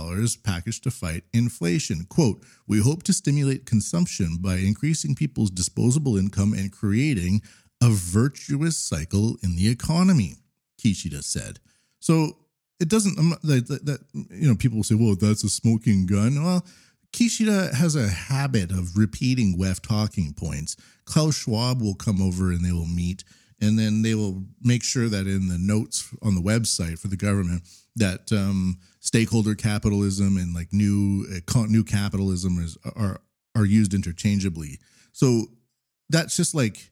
[0.44, 2.06] package to fight inflation.
[2.10, 7.42] Quote, we hope to stimulate consumption by increasing people's disposable income and creating
[7.82, 10.36] a virtuous cycle in the economy,
[10.82, 11.60] Kishida said.
[12.00, 12.38] So
[12.80, 16.44] it doesn't, that, that, you know, people will say, well, that's a smoking gun.
[16.44, 16.66] Well,
[17.12, 20.76] Kishida has a habit of repeating WEF talking points.
[21.06, 23.24] Klaus Schwab will come over and they will meet,
[23.60, 27.18] and then they will make sure that in the notes on the website for the
[27.18, 27.64] government
[27.96, 33.22] that um, stakeholder capitalism and like new uh, new capitalism is are
[33.56, 34.80] are used interchangeably.
[35.12, 35.48] So
[36.10, 36.92] that's just like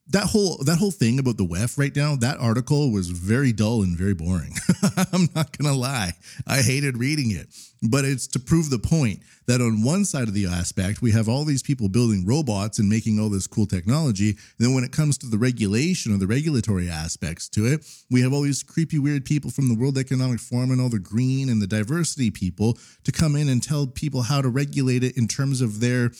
[0.11, 3.81] that whole that whole thing about the WEF right now, that article was very dull
[3.81, 4.53] and very boring.
[5.13, 6.13] I'm not gonna lie.
[6.45, 7.47] I hated reading it.
[7.83, 11.27] But it's to prove the point that on one side of the aspect, we have
[11.27, 14.37] all these people building robots and making all this cool technology.
[14.59, 18.33] Then when it comes to the regulation or the regulatory aspects to it, we have
[18.33, 21.59] all these creepy, weird people from the World Economic Forum and all the green and
[21.59, 25.59] the diversity people to come in and tell people how to regulate it in terms
[25.59, 26.11] of their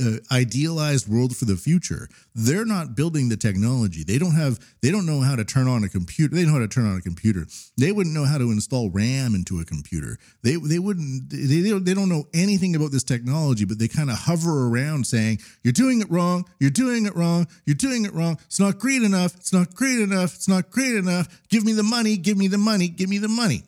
[0.00, 2.08] uh, idealized world for the future.
[2.32, 4.04] They're not building the technology.
[4.04, 6.34] They don't have, they don't know how to turn on a computer.
[6.34, 7.46] They know how to turn on a computer.
[7.76, 10.18] They wouldn't know how to install RAM into a computer.
[10.42, 14.16] They, they wouldn't they, they, don't, know anything about this technology, but they kind of
[14.16, 16.44] hover around saying, You're doing it wrong.
[16.58, 17.46] You're doing it wrong.
[17.66, 18.38] You're doing it wrong.
[18.46, 19.34] It's not great enough.
[19.36, 20.34] It's not great enough.
[20.34, 21.28] It's not great enough.
[21.48, 22.16] Give me the money.
[22.16, 22.88] Give me the money.
[22.88, 23.62] Give me the money.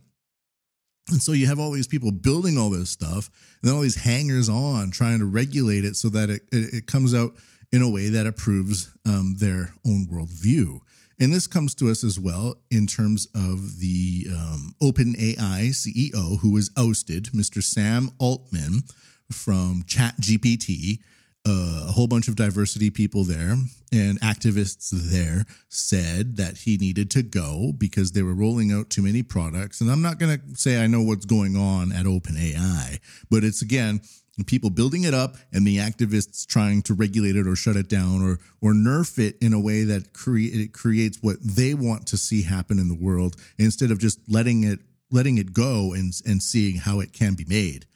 [1.11, 3.31] And so you have all these people building all this stuff,
[3.61, 6.87] and then all these hangers on trying to regulate it so that it, it, it
[6.87, 7.35] comes out
[7.73, 10.81] in a way that approves um, their own worldview.
[11.21, 16.51] And this comes to us as well in terms of the um, OpenAI CEO who
[16.53, 17.63] was ousted, Mr.
[17.63, 18.85] Sam Altman
[19.31, 21.01] from ChatGPT.
[21.47, 23.57] Uh, a whole bunch of diversity people there
[23.93, 29.01] and activists there said that he needed to go because they were rolling out too
[29.01, 29.81] many products.
[29.81, 33.01] And I'm not going to say I know what's going on at OpenAI,
[33.31, 34.03] but it's again,
[34.47, 38.23] people building it up and the activists trying to regulate it or shut it down
[38.23, 42.43] or or nerf it in a way that it creates what they want to see
[42.43, 46.77] happen in the world instead of just letting it letting it go and and seeing
[46.77, 47.87] how it can be made.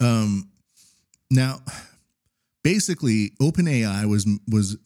[0.00, 0.50] Um,
[1.30, 1.60] now,
[2.62, 4.76] basically, OpenAI was was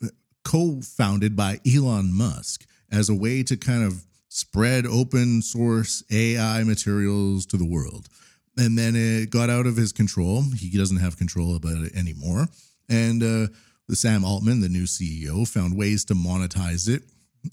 [0.45, 7.47] co-founded by Elon Musk as a way to kind of spread open source AI materials
[7.47, 8.09] to the world
[8.57, 10.43] and then it got out of his control.
[10.43, 12.47] He doesn't have control about it anymore.
[12.89, 13.53] And uh,
[13.89, 17.03] the Sam Altman, the new CEO, found ways to monetize it.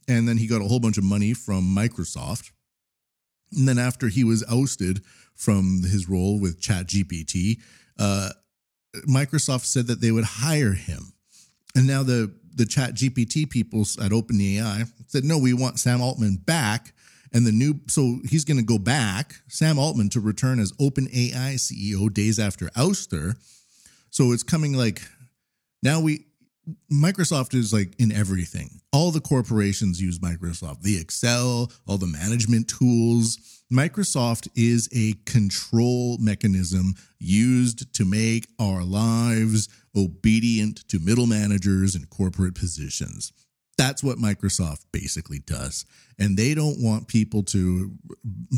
[0.07, 2.51] And then he got a whole bunch of money from Microsoft.
[3.55, 5.01] And then after he was ousted
[5.35, 7.59] from his role with ChatGPT,
[7.99, 8.29] uh,
[9.07, 11.13] Microsoft said that they would hire him.
[11.75, 16.35] And now the the chat GPT people at OpenAI said, no, we want Sam Altman
[16.35, 16.93] back
[17.33, 21.55] and the new, so he's going to go back, Sam Altman, to return as OpenAI
[21.55, 23.35] CEO days after ouster.
[24.11, 25.01] So it's coming like
[25.81, 26.27] now we,
[26.91, 28.81] Microsoft is like in everything.
[28.93, 33.62] All the corporations use Microsoft, the Excel, all the management tools.
[33.73, 39.67] Microsoft is a control mechanism used to make our lives
[39.97, 43.33] obedient to middle managers and corporate positions.
[43.75, 45.85] That's what Microsoft basically does.
[46.19, 47.91] And they don't want people to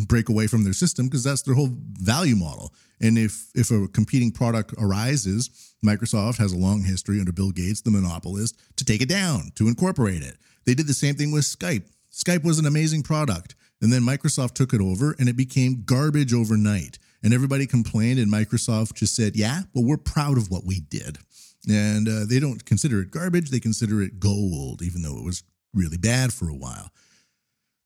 [0.05, 2.73] break away from their system because that's their whole value model.
[2.99, 7.79] And if if a competing product arises, Microsoft has a long history under Bill Gates,
[7.79, 10.35] the monopolist, to take it down, to incorporate it.
[10.65, 11.85] They did the same thing with Skype.
[12.11, 13.55] Skype was an amazing product.
[13.85, 16.97] And then Microsoft took it over and it became garbage overnight.
[17.21, 21.19] And everybody complained, and Microsoft just said, Yeah, well, we're proud of what we did.
[21.69, 25.43] And uh, they don't consider it garbage, they consider it gold, even though it was
[25.71, 26.89] really bad for a while.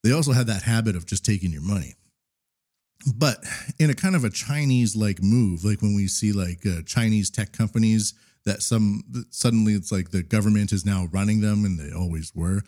[0.02, 1.95] They also had that habit of just taking your money.
[3.14, 3.43] But
[3.78, 7.30] in a kind of a Chinese like move, like when we see like uh, Chinese
[7.30, 8.14] tech companies
[8.45, 12.62] that some suddenly it's like the government is now running them and they always were.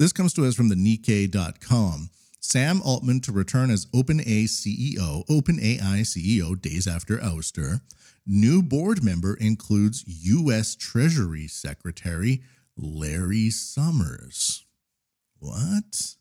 [0.00, 2.10] This comes to us from the Nikkei.com.
[2.44, 7.80] Sam Altman to return as OpenAI CEO, OpenAI CEO days after ouster.
[8.26, 10.74] New board member includes U.S.
[10.74, 12.42] Treasury Secretary
[12.76, 14.66] Larry Summers.
[15.38, 16.16] What?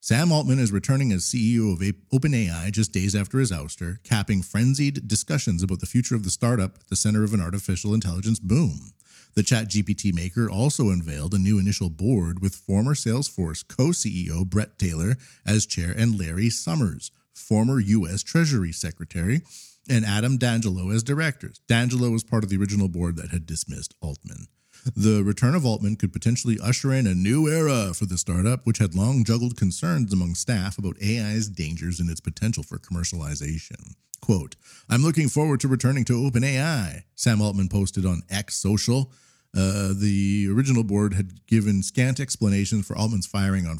[0.00, 5.08] Sam Altman is returning as CEO of OpenAI just days after his ouster, capping frenzied
[5.08, 8.93] discussions about the future of the startup at the center of an artificial intelligence boom.
[9.34, 14.78] The ChatGPT maker also unveiled a new initial board with former Salesforce co CEO Bret
[14.78, 18.22] Taylor as chair and Larry Summers, former U.S.
[18.22, 19.42] Treasury Secretary,
[19.90, 21.60] and Adam D'Angelo as directors.
[21.66, 24.46] D'Angelo was part of the original board that had dismissed Altman.
[24.94, 28.78] The return of Altman could potentially usher in a new era for the startup, which
[28.78, 33.94] had long juggled concerns among staff about AI's dangers and its potential for commercialization.
[34.20, 34.56] Quote,
[34.88, 39.10] I'm looking forward to returning to OpenAI, Sam Altman posted on X Social.
[39.56, 43.78] Uh, the original board had given scant explanations for Altman's firing on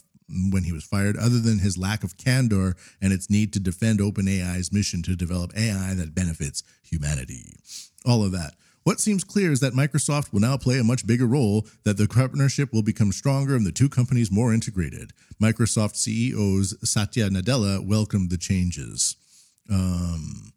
[0.51, 4.01] when he was fired, other than his lack of candor and its need to defend
[4.01, 7.57] OpenAI's mission to develop AI that benefits humanity.
[8.07, 8.55] All of that.
[8.85, 12.07] What seems clear is that Microsoft will now play a much bigger role, that the
[12.07, 15.13] partnership will become stronger and the two companies more integrated.
[15.43, 19.17] Microsoft CEOs Satya Nadella welcomed the changes.
[19.71, 20.53] Um,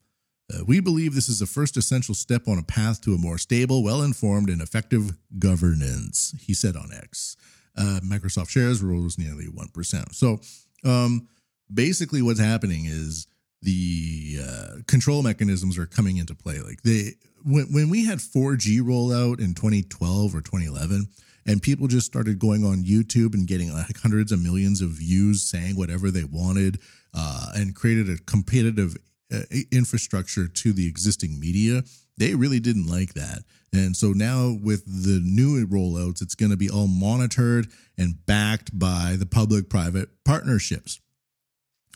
[0.53, 3.38] uh, we believe this is the first essential step on a path to a more
[3.38, 7.38] stable, well informed, and effective governance, he said on X.
[7.78, 10.15] Uh, Microsoft shares rose nearly 1%.
[10.15, 10.39] So
[10.84, 11.28] um,
[11.73, 13.28] basically, what's happening is
[13.61, 16.59] the uh, control mechanisms are coming into play.
[16.59, 17.11] Like they,
[17.48, 21.08] when, when we had 4G rollout in 2012 or 2011,
[21.45, 25.41] and people just started going on YouTube and getting like hundreds of millions of views
[25.41, 26.80] saying whatever they wanted
[27.14, 28.98] uh, and created a competitive
[29.34, 29.41] uh,
[29.72, 31.84] infrastructure to the existing media,
[32.18, 33.43] they really didn't like that.
[33.74, 37.68] And so now with the new rollouts, it's going to be all monitored
[37.98, 41.00] and backed by the public private partnerships.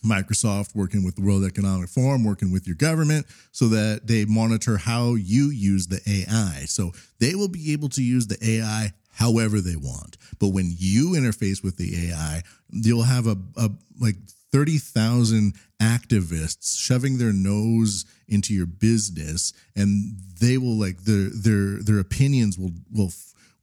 [0.05, 4.77] Microsoft working with the World Economic Forum, working with your government so that they monitor
[4.77, 6.65] how you use the AI.
[6.65, 10.17] So they will be able to use the AI however they want.
[10.39, 12.41] But when you interface with the AI,
[12.71, 14.15] you'll have a, a like
[14.51, 21.99] 30,000 activists shoving their nose into your business and they will like their their their
[21.99, 23.11] opinions will will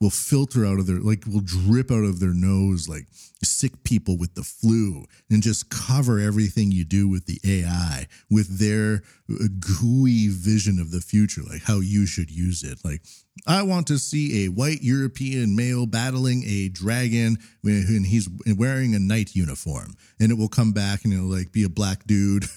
[0.00, 3.06] will filter out of their like will drip out of their nose like
[3.42, 8.58] sick people with the flu and just cover everything you do with the AI with
[8.58, 12.78] their uh, gooey vision of the future like how you should use it.
[12.84, 13.02] Like
[13.46, 18.98] I want to see a white European male battling a dragon and he's wearing a
[18.98, 22.44] knight uniform and it will come back and it'll like be a black dude.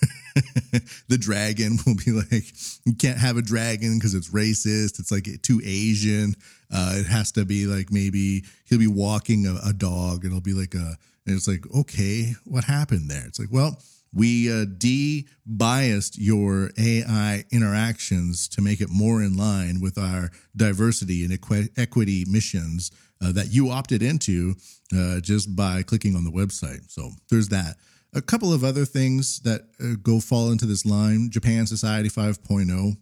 [1.10, 2.46] The dragon will be like
[2.86, 4.98] you can't have a dragon because it's racist.
[4.98, 6.36] It's like too asian
[6.72, 10.42] uh, it has to be like maybe he'll be walking a, a dog and it'll
[10.42, 13.78] be like a and it's like okay what happened there it's like well
[14.14, 21.24] we uh, de-biased your AI interactions to make it more in line with our diversity
[21.24, 22.92] and equi- equity missions
[23.24, 24.56] uh, that you opted into
[24.96, 26.92] uh, just by clicking on the website.
[26.92, 27.78] So there's that.
[28.14, 32.98] A couple of other things that uh, go fall into this line Japan Society 5.0.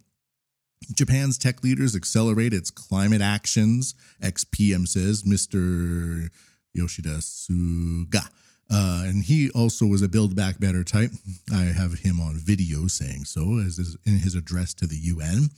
[0.94, 6.30] Japan's tech leaders accelerate its climate actions, XPM says, Mr.
[6.72, 8.28] Yoshida Suga.
[8.72, 11.10] Uh, and he also was a Build Back Better type.
[11.52, 15.50] I have him on video saying so as his, in his address to the UN.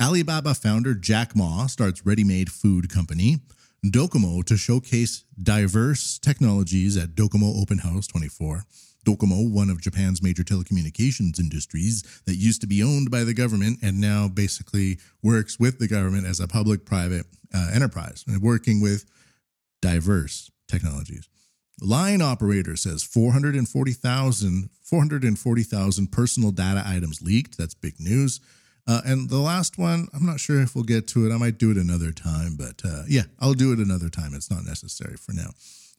[0.00, 3.38] Alibaba founder Jack Ma starts ready made food company.
[3.84, 8.64] Docomo to showcase diverse technologies at Docomo Open House 24.
[9.04, 13.78] Docomo, one of Japan's major telecommunications industries that used to be owned by the government
[13.82, 18.80] and now basically works with the government as a public private uh, enterprise and working
[18.80, 19.04] with
[19.80, 21.28] diverse technologies.
[21.80, 27.56] Line operator says 440,000 440,000 personal data items leaked.
[27.56, 28.40] That's big news.
[28.86, 31.32] Uh, and the last one, I'm not sure if we'll get to it.
[31.32, 34.34] I might do it another time, but uh, yeah, I'll do it another time.
[34.34, 35.50] It's not necessary for now.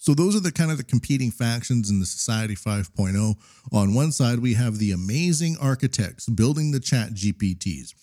[0.02, 3.36] So those are the kind of the competing factions in the Society 5.0.
[3.72, 7.94] On one side, we have the amazing architects building the Chat GPTs.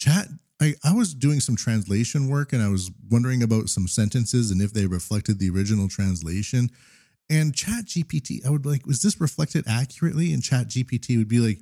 [0.00, 0.26] Chat.
[0.60, 4.60] I, I was doing some translation work and I was wondering about some sentences and
[4.60, 6.68] if they reflected the original translation.
[7.30, 10.34] And Chat GPT, I would be like, was this reflected accurately?
[10.34, 11.60] And Chat GPT would be like,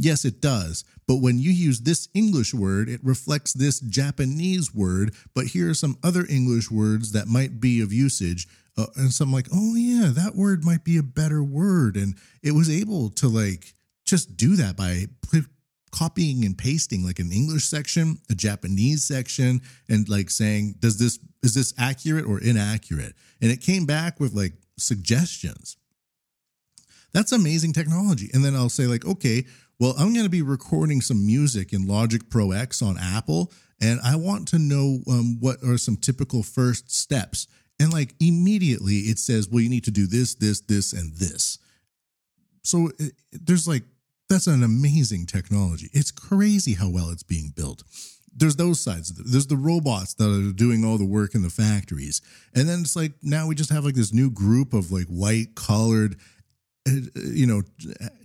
[0.00, 0.84] Yes, it does.
[1.08, 5.12] But when you use this English word, it reflects this Japanese word.
[5.34, 8.46] But here are some other English words that might be of usage.
[8.78, 11.96] Uh, and so I'm like, oh, yeah, that word might be a better word.
[11.96, 13.74] And it was able to like
[14.06, 15.42] just do that by p-
[15.90, 21.18] copying and pasting like an English section, a Japanese section, and like saying, does this,
[21.42, 23.14] is this accurate or inaccurate?
[23.42, 25.76] And it came back with like suggestions.
[27.12, 28.30] That's amazing technology.
[28.32, 29.44] And then I'll say, like, okay,
[29.80, 34.00] well, I'm going to be recording some music in Logic Pro X on Apple, and
[34.04, 37.46] I want to know um, what are some typical first steps.
[37.80, 41.58] And like immediately it says, well, you need to do this, this, this, and this.
[42.62, 43.84] So it, there's like,
[44.28, 45.88] that's an amazing technology.
[45.92, 47.82] It's crazy how well it's being built.
[48.36, 49.12] There's those sides.
[49.14, 52.20] There's the robots that are doing all the work in the factories.
[52.54, 55.54] And then it's like now we just have like this new group of like white
[55.54, 56.16] collared
[56.86, 57.62] uh, you know,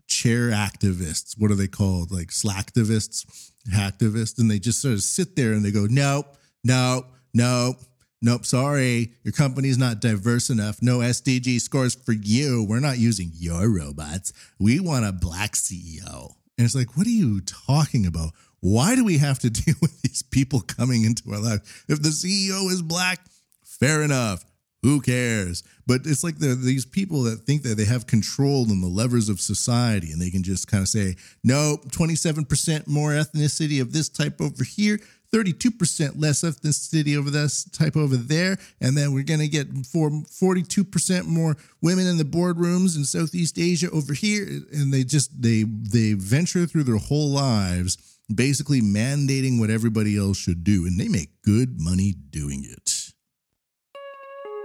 [0.08, 1.40] chair activists.
[1.40, 2.12] What are they called?
[2.12, 4.40] Like slacktivists, hacktivists.
[4.40, 7.78] And they just sort of sit there and they go, nope, nope, nope,
[8.24, 9.14] nope, sorry.
[9.24, 10.82] Your company's not diverse enough.
[10.82, 12.66] No SDG scores for you.
[12.68, 14.34] We're not using your robots.
[14.58, 16.34] We want a black CEO.
[16.58, 18.32] And it's like, what are you talking about?
[18.62, 21.86] Why do we have to deal with these people coming into our life?
[21.88, 23.20] If the CEO is black,
[23.64, 24.44] fair enough
[24.84, 25.64] who cares?
[25.88, 29.40] But it's like these people that think that they have control on the levers of
[29.40, 34.42] society and they can just kind of say, no, 27% more ethnicity of this type
[34.42, 35.00] over here,
[35.34, 38.58] 32% less ethnicity over this type over there.
[38.82, 43.58] And then we're going to get for 42% more women in the boardrooms in Southeast
[43.58, 44.46] Asia over here.
[44.74, 50.38] And they just, they, they venture through their whole lives basically mandating what everybody else
[50.38, 50.86] should do.
[50.86, 53.13] And they make good money doing it.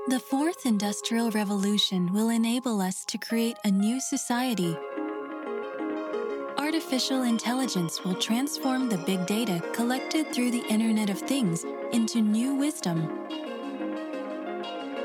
[0.09, 4.75] The fourth industrial revolution will enable us to create a new society.
[6.57, 12.55] Artificial intelligence will transform the big data collected through the Internet of Things into new
[12.55, 13.29] wisdom.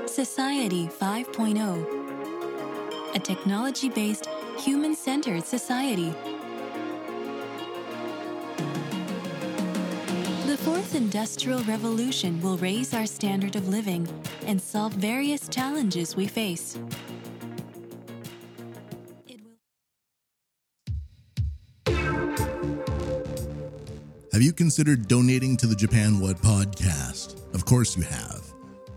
[0.06, 6.16] Society 5.0 A technology based, human centered society.
[10.54, 14.08] The fourth industrial revolution will raise our standard of living
[14.46, 16.78] and solve various challenges we face.
[24.32, 27.34] Have you considered donating to the Japan Wut podcast?
[27.56, 28.46] Of course you have.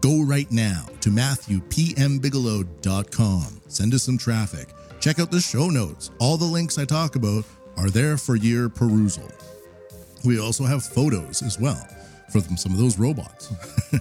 [0.03, 3.61] Go right now to MatthewPMBigelow.com.
[3.69, 4.75] Send us some traffic.
[5.01, 6.11] Check out the show notes.
[6.19, 7.47] All the links I talk about
[7.79, 9.33] are there for your perusal.
[10.27, 11.87] We also have photos as well
[12.31, 13.53] for some of those robots.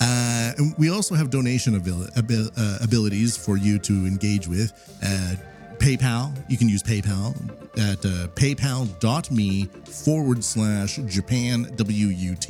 [0.00, 4.72] uh, and we also have donation abil- abil- uh, abilities for you to engage with.
[5.02, 5.34] Uh,
[5.78, 7.34] PayPal, you can use PayPal
[7.78, 12.46] at uh, paypal.me forward slash Japan WUT.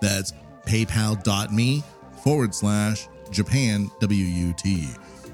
[0.00, 0.32] That's
[0.64, 1.82] paypal.me
[2.22, 4.64] forward slash Japan WUT.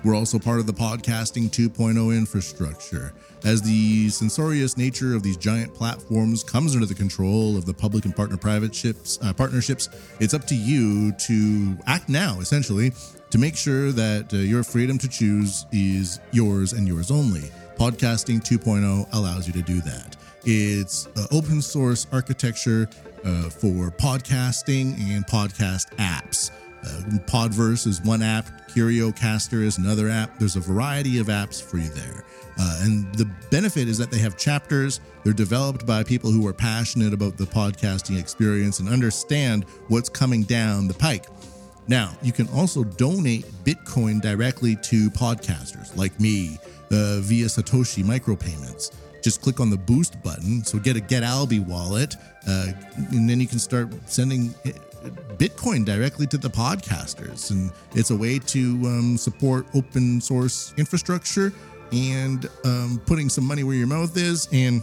[0.05, 3.13] We're also part of the podcasting 2.0 infrastructure.
[3.45, 8.05] As the censorious nature of these giant platforms comes under the control of the public
[8.05, 8.85] and partner private
[9.23, 9.89] uh, partnerships,
[10.21, 12.93] it's up to you to act now, essentially,
[13.31, 17.51] to make sure that uh, your freedom to choose is yours and yours only.
[17.77, 20.17] Podcasting 2.0 allows you to do that.
[20.45, 22.89] It's uh, open source architecture
[23.25, 26.51] uh, for podcasting and podcast apps.
[26.85, 30.39] Uh, Podverse is one app, CurioCaster is another app.
[30.39, 32.25] There's a variety of apps for you there.
[32.61, 35.01] Uh, and the benefit is that they have chapters.
[35.25, 40.43] They're developed by people who are passionate about the podcasting experience and understand what's coming
[40.43, 41.27] down the pike.
[41.89, 46.59] Now, you can also donate Bitcoin directly to podcasters like me
[46.91, 48.95] uh, via Satoshi micropayments.
[49.23, 50.65] Just click on the boost button.
[50.65, 52.15] So get a Get Alby wallet,
[52.47, 52.69] uh,
[53.11, 54.55] and then you can start sending
[55.11, 57.51] Bitcoin directly to the podcasters.
[57.51, 61.53] And it's a way to um, support open source infrastructure
[61.93, 64.83] and um, putting some money where your mouth is and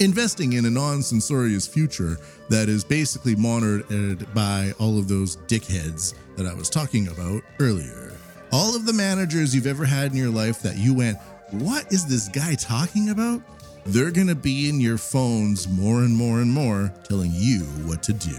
[0.00, 2.18] investing in a non censorious future
[2.48, 8.12] that is basically monitored by all of those dickheads that I was talking about earlier.
[8.52, 11.18] All of the managers you've ever had in your life that you went,
[11.50, 13.42] What is this guy talking about?
[13.86, 18.02] They're going to be in your phones more and more and more telling you what
[18.04, 18.36] to do.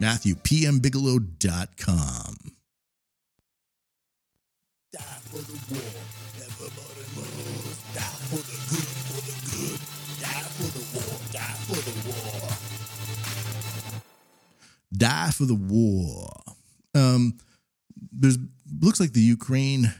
[0.00, 2.36] MatthewPMBigelow.com.
[4.92, 4.98] Die
[5.28, 5.82] for the war.
[6.38, 6.94] Never more.
[7.94, 8.88] Die for the good.
[9.06, 9.78] For the good.
[10.20, 11.14] Die for the war.
[11.32, 12.48] Die for the war.
[14.96, 16.32] Die for the war.
[16.94, 17.36] Um,
[18.10, 18.38] there's
[18.80, 19.92] looks like the Ukraine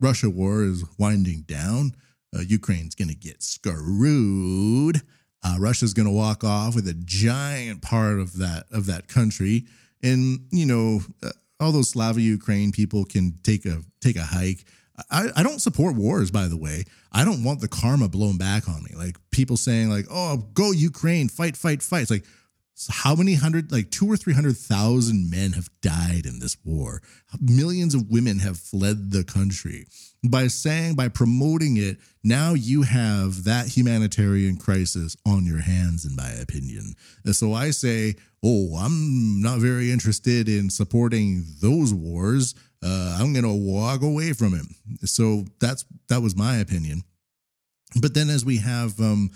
[0.00, 1.94] Russia war is winding down.
[2.34, 5.02] Uh, Ukraine's going to get screwed.
[5.48, 9.64] Uh, Russia's going to walk off with a giant part of that of that country,
[10.02, 11.30] and you know uh,
[11.60, 14.64] all those Slava Ukraine people can take a take a hike.
[15.10, 16.84] I, I don't support wars, by the way.
[17.12, 18.90] I don't want the karma blown back on me.
[18.96, 22.24] Like people saying, like, "Oh, go Ukraine, fight, fight, fight." It's like
[22.78, 26.56] so how many hundred, like two or three hundred thousand men have died in this
[26.64, 27.02] war?
[27.40, 29.86] Millions of women have fled the country.
[30.24, 36.14] By saying, by promoting it, now you have that humanitarian crisis on your hands, in
[36.14, 36.94] my opinion.
[37.24, 38.14] And so I say,
[38.44, 42.54] oh, I'm not very interested in supporting those wars.
[42.80, 45.08] Uh, I'm going to walk away from it.
[45.08, 47.02] So that's that was my opinion.
[48.00, 49.30] But then as we have um,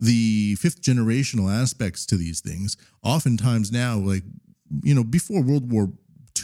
[0.00, 2.76] the fifth generational aspects to these things.
[3.02, 4.22] Oftentimes now, like,
[4.82, 5.90] you know, before World War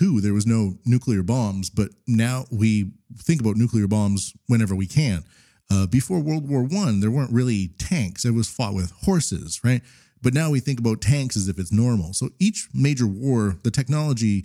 [0.00, 4.86] II, there was no nuclear bombs, but now we think about nuclear bombs whenever we
[4.86, 5.24] can.
[5.70, 8.24] Uh, before World War One, there weren't really tanks.
[8.24, 9.82] It was fought with horses, right?
[10.22, 12.12] But now we think about tanks as if it's normal.
[12.12, 14.44] So each major war, the technology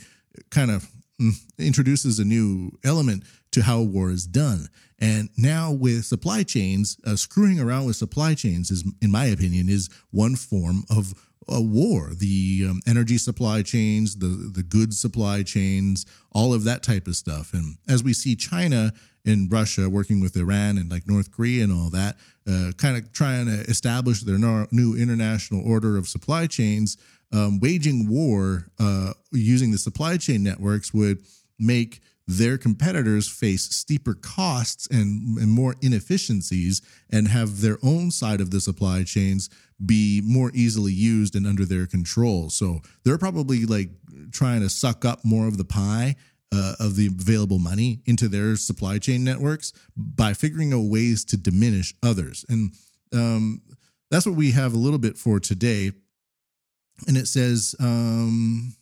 [0.50, 0.90] kind of
[1.22, 4.68] mm, introduces a new element to how war is done.
[5.00, 9.68] And now with supply chains, uh, screwing around with supply chains is, in my opinion,
[9.68, 11.14] is one form of
[11.48, 12.12] a war.
[12.14, 17.16] The um, energy supply chains, the the goods supply chains, all of that type of
[17.16, 17.54] stuff.
[17.54, 18.94] And as we see China
[19.26, 23.12] and Russia working with Iran and like North Korea and all that, uh, kind of
[23.12, 24.38] trying to establish their
[24.72, 26.98] new international order of supply chains,
[27.34, 31.20] um, waging war uh, using the supply chain networks would
[31.60, 38.40] make their competitors face steeper costs and, and more inefficiencies and have their own side
[38.42, 39.50] of the supply chains
[39.86, 42.50] be more easily used and under their control.
[42.50, 43.90] So they're probably like
[44.32, 46.16] trying to suck up more of the pie
[46.54, 51.38] uh, of the available money into their supply chain networks by figuring out ways to
[51.38, 52.46] diminish others.
[52.50, 52.72] And
[53.14, 53.62] um,
[54.10, 55.92] that's what we have a little bit for today.
[57.08, 58.76] And it says, um,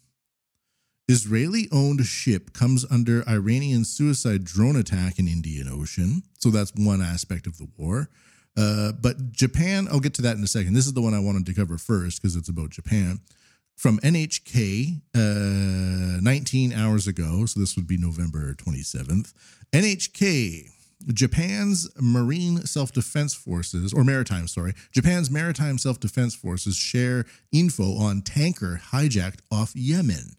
[1.09, 6.21] Israeli owned ship comes under Iranian suicide drone attack in Indian Ocean.
[6.37, 8.09] So that's one aspect of the war.
[8.55, 10.73] Uh, but Japan, I'll get to that in a second.
[10.73, 13.21] This is the one I wanted to cover first because it's about Japan.
[13.75, 19.33] From NHK, uh, 19 hours ago, so this would be November 27th.
[19.73, 20.69] NHK,
[21.13, 27.95] Japan's Marine Self Defense Forces, or Maritime, sorry, Japan's Maritime Self Defense Forces share info
[27.97, 30.35] on tanker hijacked off Yemen.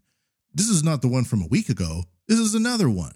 [0.52, 2.04] This is not the one from a week ago.
[2.26, 3.14] This is another one.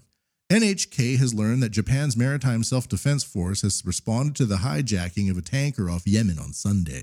[0.51, 5.37] NHK has learned that Japan's Maritime Self Defense Force has responded to the hijacking of
[5.37, 7.03] a tanker off Yemen on Sunday.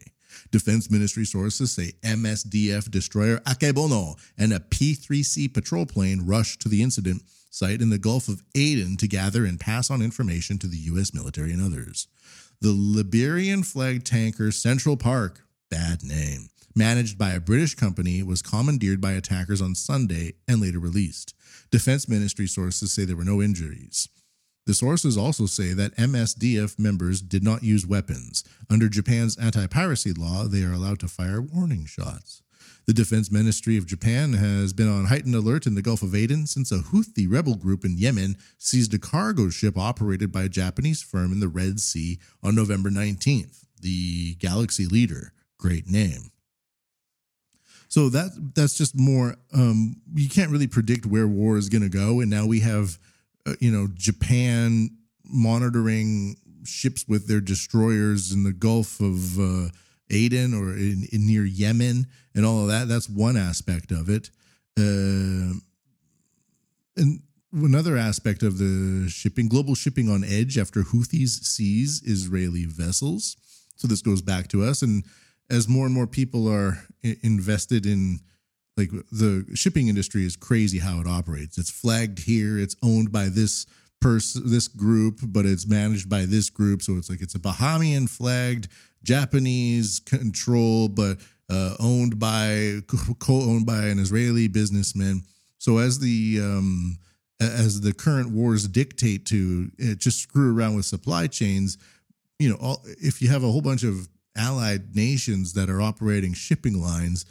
[0.49, 6.69] Defense Ministry sources say MSDF destroyer Akebono and a P 3C patrol plane rushed to
[6.69, 10.67] the incident site in the Gulf of Aden to gather and pass on information to
[10.67, 11.13] the U.S.
[11.13, 12.07] military and others.
[12.61, 19.01] The Liberian flagged tanker Central Park, bad name, managed by a British company, was commandeered
[19.01, 21.33] by attackers on Sunday and later released.
[21.71, 24.09] Defense Ministry sources say there were no injuries.
[24.67, 28.43] The sources also say that MSDF members did not use weapons.
[28.69, 32.41] Under Japan's anti piracy law, they are allowed to fire warning shots.
[32.87, 36.47] The Defense Ministry of Japan has been on heightened alert in the Gulf of Aden
[36.47, 41.01] since a Houthi rebel group in Yemen seized a cargo ship operated by a Japanese
[41.01, 43.65] firm in the Red Sea on November 19th.
[43.79, 46.30] The Galaxy Leader, great name.
[47.91, 49.35] So that that's just more.
[49.53, 52.97] Um, you can't really predict where war is going to go, and now we have,
[53.45, 54.91] uh, you know, Japan
[55.25, 59.71] monitoring ships with their destroyers in the Gulf of uh,
[60.09, 62.87] Aden or in, in, near Yemen and all of that.
[62.87, 64.29] That's one aspect of it.
[64.79, 65.59] Uh,
[66.95, 67.19] and
[67.51, 73.35] another aspect of the shipping, global shipping on edge after Houthis seize Israeli vessels.
[73.75, 75.03] So this goes back to us and
[75.51, 76.83] as more and more people are
[77.21, 78.19] invested in
[78.77, 81.57] like the shipping industry is crazy how it operates.
[81.57, 83.65] It's flagged here, it's owned by this
[83.99, 86.81] person, this group, but it's managed by this group.
[86.81, 88.69] So it's like it's a Bahamian flagged
[89.03, 91.17] Japanese control, but
[91.49, 92.79] uh, owned by
[93.19, 95.23] co-owned by an Israeli businessman.
[95.57, 96.97] So as the um,
[97.41, 101.77] as the current wars dictate to uh, just screw around with supply chains,
[102.39, 106.33] you know, all, if you have a whole bunch of allied nations that are operating
[106.33, 107.25] shipping lines,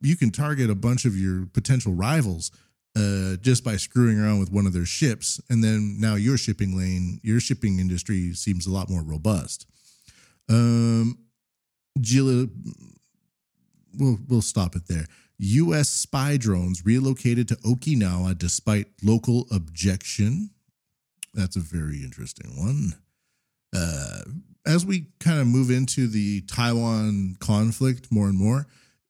[0.00, 2.50] you can target a bunch of your potential rivals
[2.96, 6.76] uh, just by screwing around with one of their ships, and then now your shipping
[6.76, 9.66] lane, your shipping industry seems a lot more robust.
[10.48, 11.18] Um,
[12.00, 12.48] Gila,
[13.98, 15.06] we'll we'll stop it there.
[15.38, 15.88] U.S.
[15.88, 20.50] spy drones relocated to Okinawa despite local objection.
[21.34, 22.94] That's a very interesting one.
[23.74, 24.20] Uh,
[24.66, 28.66] as we kind of move into the Taiwan conflict more and more,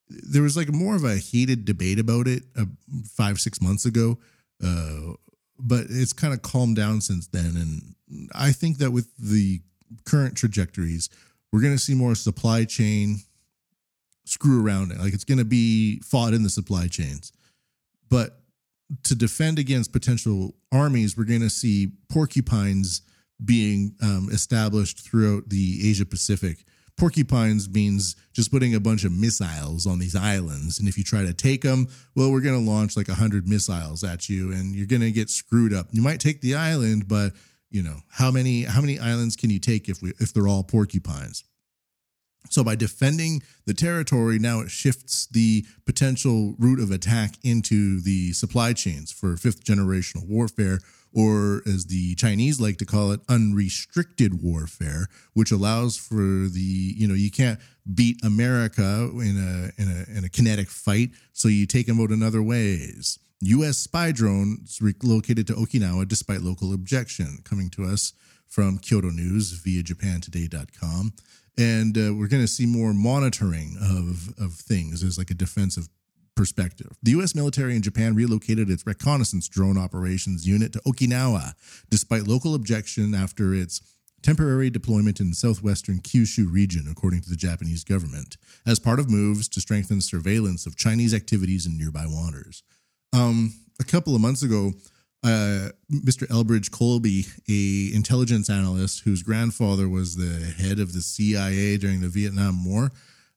[0.09, 2.65] there was like more of a heated debate about it uh,
[3.05, 4.17] five six months ago,
[4.63, 5.13] uh,
[5.59, 7.55] but it's kind of calmed down since then.
[7.55, 9.61] And I think that with the
[10.05, 11.09] current trajectories,
[11.51, 13.17] we're going to see more supply chain
[14.25, 14.99] screw around it.
[14.99, 17.31] Like it's going to be fought in the supply chains,
[18.09, 18.39] but
[19.03, 23.01] to defend against potential armies, we're going to see porcupines
[23.43, 26.65] being um, established throughout the Asia Pacific.
[26.97, 30.79] Porcupines means just putting a bunch of missiles on these islands.
[30.79, 34.03] And if you try to take them well we're going to launch like 100 missiles
[34.03, 35.87] at you and you're going to get screwed up.
[35.91, 37.31] You might take the island but
[37.71, 40.63] you know how many how many islands can you take if we if they're all
[40.63, 41.45] porcupines?
[42.49, 48.33] So by defending the territory now it shifts the potential route of attack into the
[48.33, 50.79] supply chains for fifth generational warfare
[51.13, 57.07] or as the Chinese like to call it, unrestricted warfare, which allows for the, you
[57.07, 57.59] know, you can't
[57.93, 62.11] beat America in a in a in a kinetic fight, so you take them out
[62.11, 63.19] in other ways.
[63.41, 63.77] U.S.
[63.77, 68.13] spy drones relocated to Okinawa despite local objection, coming to us
[68.47, 71.13] from Kyodo News via JapanToday.com.
[71.57, 75.87] And uh, we're going to see more monitoring of, of things as like a defensive
[76.39, 76.95] perspective.
[77.03, 77.35] The U.S.
[77.35, 81.51] military in Japan relocated its reconnaissance drone operations unit to Okinawa,
[81.89, 83.81] despite local objection after its
[84.23, 89.49] temporary deployment in southwestern Kyushu region, according to the Japanese government, as part of moves
[89.49, 92.63] to strengthen surveillance of Chinese activities in nearby waters.
[93.11, 94.71] Um, a couple of months ago,
[95.25, 96.25] uh, Mr.
[96.29, 102.07] Elbridge Colby, a intelligence analyst whose grandfather was the head of the CIA during the
[102.07, 102.91] Vietnam War,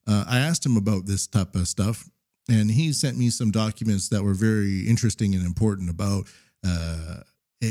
[0.06, 2.08] uh, I asked him about this type of stuff,
[2.48, 6.26] and he sent me some documents that were very interesting and important about
[6.66, 7.20] uh,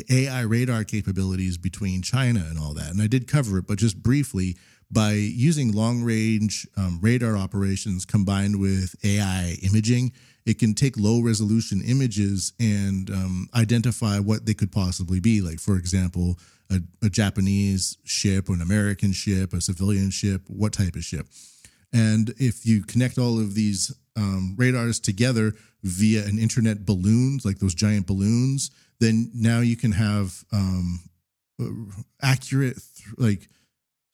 [0.09, 2.91] AI radar capabilities between China and all that.
[2.91, 4.55] And I did cover it, but just briefly,
[4.89, 10.11] by using long range um, radar operations combined with AI imaging,
[10.45, 15.41] it can take low resolution images and um, identify what they could possibly be.
[15.41, 16.37] Like, for example,
[16.69, 21.27] a, a Japanese ship or an American ship, a civilian ship, what type of ship.
[21.93, 27.59] And if you connect all of these um, radars together via an internet balloons, like
[27.59, 30.99] those giant balloons, then now you can have um,
[32.21, 32.77] accurate,
[33.17, 33.49] like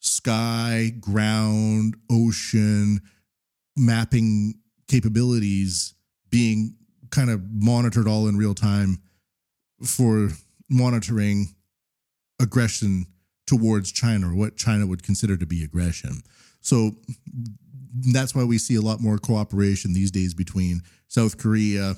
[0.00, 3.00] sky, ground, ocean
[3.76, 4.54] mapping
[4.88, 5.94] capabilities
[6.30, 6.74] being
[7.10, 8.98] kind of monitored all in real time
[9.84, 10.30] for
[10.68, 11.54] monitoring
[12.40, 13.06] aggression
[13.46, 16.22] towards China or what China would consider to be aggression.
[16.60, 16.96] So
[18.12, 21.96] that's why we see a lot more cooperation these days between South Korea,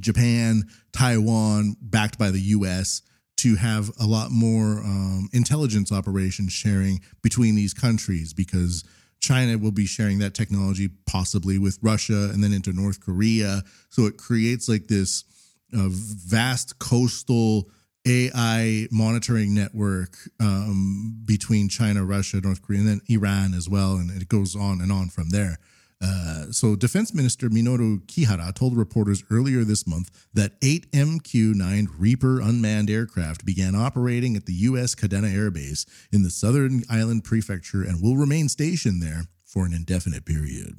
[0.00, 3.02] Japan, Taiwan, backed by the US,
[3.38, 8.84] to have a lot more um, intelligence operations sharing between these countries because
[9.20, 13.62] China will be sharing that technology possibly with Russia and then into North Korea.
[13.88, 15.24] So it creates like this
[15.72, 17.70] uh, vast coastal
[18.06, 23.96] AI monitoring network um, between China, Russia, North Korea, and then Iran as well.
[23.96, 25.58] And it goes on and on from there.
[26.04, 31.88] Uh, so, Defense Minister Minoru Kihara told reporters earlier this month that eight MQ 9
[31.96, 34.96] Reaper unmanned aircraft began operating at the U.S.
[34.96, 39.72] Kadena Air Base in the Southern Island Prefecture and will remain stationed there for an
[39.72, 40.74] indefinite period.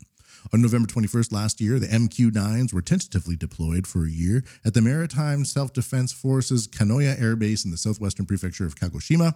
[0.52, 4.74] On November 21st last year, the MQ 9s were tentatively deployed for a year at
[4.74, 9.36] the Maritime Self Defense Forces Kanoya Air Base in the southwestern prefecture of Kagoshima.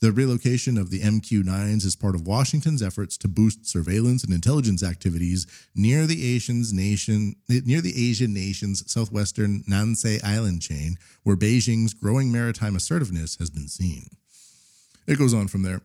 [0.00, 4.32] The relocation of the MQ 9s is part of Washington's efforts to boost surveillance and
[4.32, 11.36] intelligence activities near the Asian's nation near the Asian nation's southwestern Nansei island chain, where
[11.36, 14.08] Beijing's growing maritime assertiveness has been seen.
[15.06, 15.80] It goes on from there.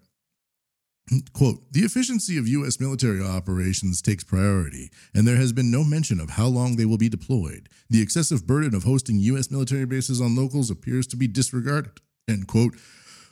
[1.34, 2.80] Quote, the efficiency of U.S.
[2.80, 6.98] military operations takes priority, and there has been no mention of how long they will
[6.98, 7.68] be deployed.
[7.90, 9.52] The excessive burden of hosting U.S.
[9.52, 12.00] military bases on locals appears to be disregarded.
[12.28, 12.76] End quote.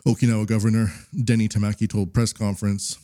[0.06, 0.92] Okinawa Governor
[1.24, 2.98] Denny Tamaki told press conference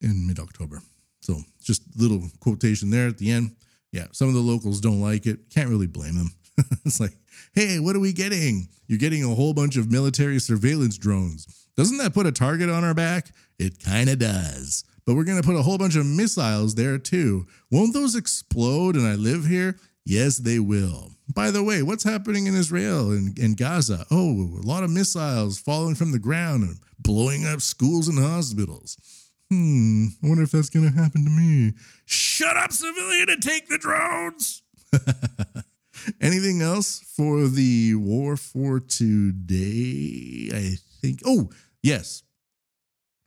[0.00, 0.80] in mid October.
[1.20, 3.54] So just little quotation there at the end.
[3.92, 5.50] Yeah, some of the locals don't like it.
[5.50, 6.30] Can't really blame them.
[6.84, 7.12] it's like,
[7.54, 8.68] hey, what are we getting?
[8.86, 11.67] You're getting a whole bunch of military surveillance drones.
[11.78, 13.30] Doesn't that put a target on our back?
[13.56, 14.82] It kind of does.
[15.06, 17.46] But we're going to put a whole bunch of missiles there too.
[17.70, 19.78] Won't those explode and I live here?
[20.04, 21.12] Yes, they will.
[21.32, 24.06] By the way, what's happening in Israel and, and Gaza?
[24.10, 28.96] Oh, a lot of missiles falling from the ground and blowing up schools and hospitals.
[29.48, 31.74] Hmm, I wonder if that's going to happen to me.
[32.06, 34.62] Shut up, civilian, and take the drones.
[36.20, 40.50] Anything else for the war for today?
[40.52, 41.20] I think.
[41.24, 41.50] Oh,
[41.88, 42.22] yes.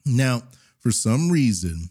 [0.05, 0.43] Now,
[0.80, 1.89] for some reason,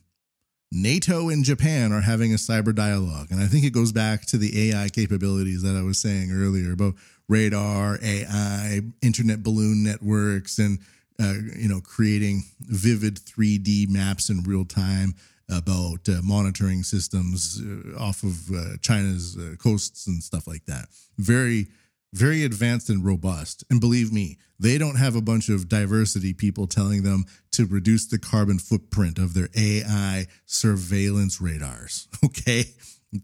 [0.72, 3.28] NATO and Japan are having a cyber dialogue.
[3.30, 6.72] And I think it goes back to the AI capabilities that I was saying earlier
[6.72, 6.94] about
[7.28, 10.78] radar, AI, internet balloon networks, and
[11.20, 15.14] uh, you know, creating vivid 3D maps in real time
[15.50, 20.86] about uh, monitoring systems uh, off of uh, China's uh, coasts and stuff like that.
[21.18, 21.66] Very,
[22.12, 23.64] very advanced and robust.
[23.70, 28.06] And believe me, they don't have a bunch of diversity people telling them to reduce
[28.06, 32.08] the carbon footprint of their AI surveillance radars.
[32.24, 32.64] Okay.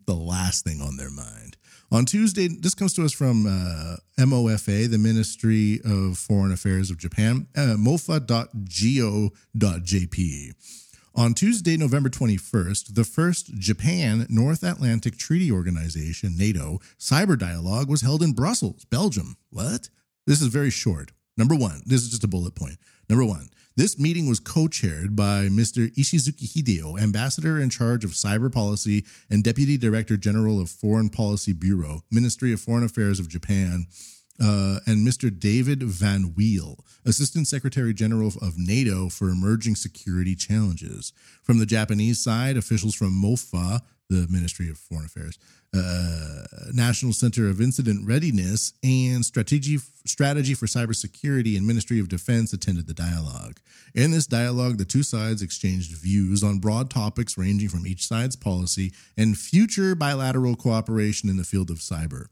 [0.06, 1.56] The last thing on their mind.
[1.92, 6.98] On Tuesday, this comes to us from uh, MOFA, the Ministry of Foreign Affairs of
[6.98, 8.16] Japan, uh, mofa.go.jp.
[11.16, 18.02] On Tuesday, November 21st, the first Japan North Atlantic Treaty Organization, NATO, cyber dialogue was
[18.02, 19.38] held in Brussels, Belgium.
[19.48, 19.88] What?
[20.26, 21.12] This is very short.
[21.38, 22.76] Number one, this is just a bullet point.
[23.08, 25.90] Number one, this meeting was co chaired by Mr.
[25.94, 31.54] Ishizuki Hideo, Ambassador in charge of Cyber Policy and Deputy Director General of Foreign Policy
[31.54, 33.86] Bureau, Ministry of Foreign Affairs of Japan,
[34.40, 35.36] uh, and Mr.
[35.36, 41.12] David Van Weel, Assistant Secretary General of NATO for Emerging Security Challenges.
[41.42, 45.38] From the Japanese side, officials from MOFA, the Ministry of Foreign Affairs,
[45.74, 52.52] uh, National Center of Incident Readiness, and Strategy, Strategy for Cybersecurity and Ministry of Defense
[52.52, 53.58] attended the dialogue.
[53.94, 58.36] In this dialogue, the two sides exchanged views on broad topics ranging from each side's
[58.36, 62.26] policy and future bilateral cooperation in the field of cyber.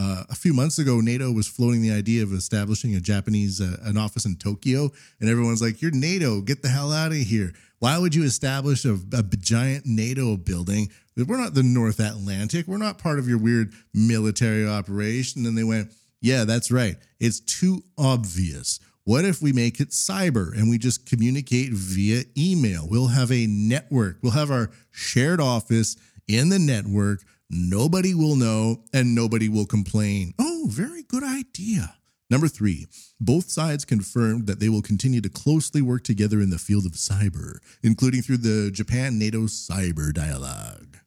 [0.00, 3.76] Uh, a few months ago, NATO was floating the idea of establishing a Japanese uh,
[3.82, 4.90] an office in Tokyo,
[5.20, 7.52] and everyone's like, "You're NATO, get the hell out of here!
[7.80, 10.90] Why would you establish a, a giant NATO building?
[11.18, 12.66] We're not the North Atlantic.
[12.66, 15.92] We're not part of your weird military operation." And they went,
[16.22, 16.96] "Yeah, that's right.
[17.18, 22.86] It's too obvious." What if we make it cyber and we just communicate via email?
[22.88, 24.18] We'll have a network.
[24.22, 25.96] We'll have our shared office
[26.26, 30.34] in the network Nobody will know and nobody will complain.
[30.38, 31.96] Oh, very good idea.
[32.30, 32.86] Number three,
[33.18, 36.92] both sides confirmed that they will continue to closely work together in the field of
[36.92, 40.98] cyber, including through the Japan NATO Cyber Dialogue.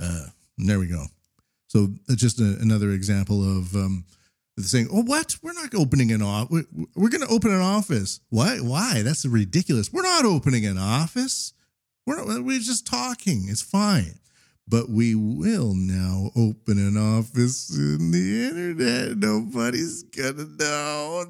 [0.00, 0.26] Uh,
[0.58, 1.04] there we go.
[1.68, 4.04] So that's just a, another example of um,
[4.58, 5.36] saying, "Oh, what?
[5.40, 6.66] We're not opening an office.
[6.96, 8.18] We're going to open an office.
[8.28, 8.56] Why?
[8.56, 9.02] Why?
[9.02, 9.92] That's ridiculous.
[9.92, 11.52] We're not opening an office.
[12.06, 13.44] We're not, we're just talking.
[13.48, 14.18] It's fine."
[14.68, 19.18] But we will now open an office in the internet.
[19.18, 21.24] Nobody's gonna know.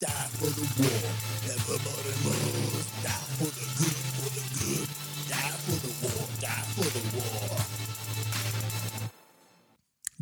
[0.00, 1.08] Die for the war,
[3.02, 4.88] die for the good, for the good.
[5.28, 7.58] Die for the war, die for the war.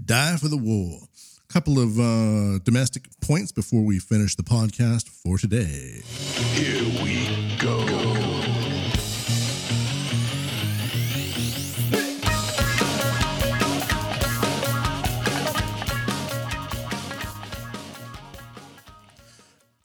[0.05, 1.09] Die for the war
[1.57, 6.03] couple of uh, domestic points before we finish the podcast for today.
[6.53, 7.81] Here we go.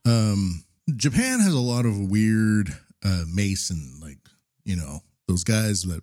[0.03, 0.65] Um,
[0.97, 2.67] Japan has a lot of weird
[3.05, 4.17] uh, Mason, like
[4.65, 4.99] you know
[5.29, 6.01] those guys that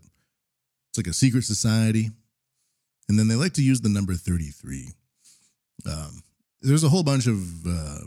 [0.88, 2.08] it's like a secret society,
[3.10, 4.94] and then they like to use the number thirty three.
[5.86, 6.22] Um,
[6.60, 8.00] there's a whole bunch of uh,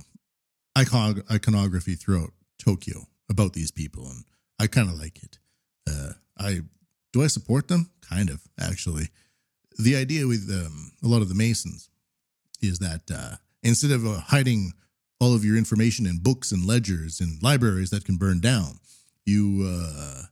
[0.75, 4.25] icon- iconography throughout Tokyo about these people, and
[4.59, 5.39] I kind of like it.
[5.89, 6.61] Uh, I
[7.13, 7.89] do I support them?
[8.01, 9.09] Kind of, actually.
[9.77, 11.89] The idea with um, a lot of the Masons
[12.61, 14.73] is that uh, instead of uh, hiding
[15.19, 18.79] all of your information in books and ledgers and libraries that can burn down,
[19.25, 20.23] you uh,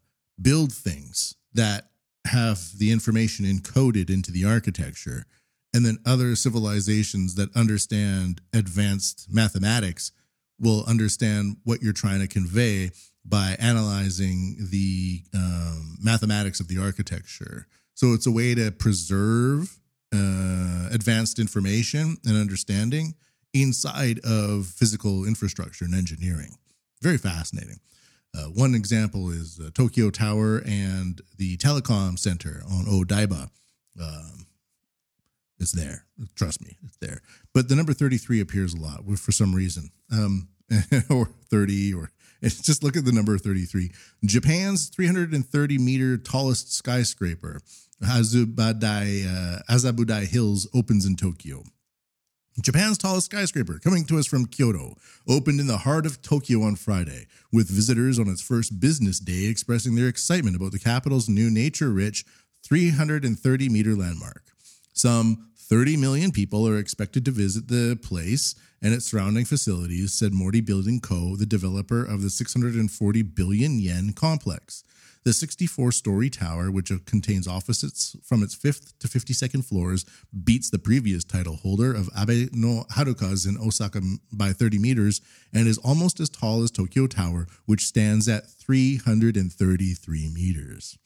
[0.41, 1.89] build things that
[2.25, 5.25] have the information encoded into the architecture
[5.74, 10.11] and then other civilizations that understand advanced mathematics
[10.59, 12.91] will understand what you're trying to convey
[13.26, 17.67] by analyzing the um, mathematics of the architecture.
[17.93, 19.80] So it's a way to preserve
[20.13, 23.13] uh, advanced information and understanding
[23.53, 26.55] inside of physical infrastructure and engineering.
[27.01, 27.80] Very fascinating.
[28.36, 33.49] Uh, one example is uh, Tokyo Tower and the Telecom Center on Odaiba.
[33.99, 34.45] Um,
[35.60, 36.05] it's there.
[36.36, 37.22] Trust me, it's there.
[37.53, 39.89] But the number 33 appears a lot for some reason.
[40.12, 40.49] Um,
[41.10, 42.12] or 30 or
[42.43, 43.91] just look at the number 33.
[44.26, 47.60] Japan's 330 meter tallest skyscraper,
[48.01, 51.64] Azabudai, uh, Azabudai Hills, opens in Tokyo.
[52.62, 54.95] Japan's tallest skyscraper, coming to us from Kyodo,
[55.28, 59.45] opened in the heart of Tokyo on Friday, with visitors on its first business day
[59.45, 62.26] expressing their excitement about the capital's new nature rich
[62.66, 64.43] 330 meter landmark.
[64.93, 70.34] Some 30 million people are expected to visit the place and its surrounding facilities, said
[70.34, 74.84] Mori Building Co., the developer of the 640 billion yen complex.
[75.26, 80.05] The 64 story tower, which contains offices from its 5th to 52nd floors,
[80.43, 84.01] beats the previous title holder of Abeno Harukas in Osaka
[84.32, 85.22] by 30 meters
[85.53, 90.97] and is almost as tall as Tokyo Tower, which stands at 333 meters.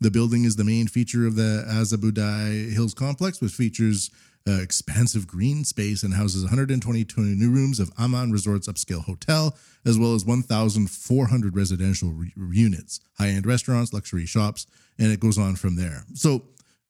[0.00, 4.10] The building is the main feature of the Azabudai Hills complex, which features
[4.48, 9.98] uh, expansive green space and houses 122 new rooms of Aman Resorts upscale hotel, as
[9.98, 14.66] well as 1,400 residential re- units, high end restaurants, luxury shops,
[14.98, 16.04] and it goes on from there.
[16.14, 16.44] So,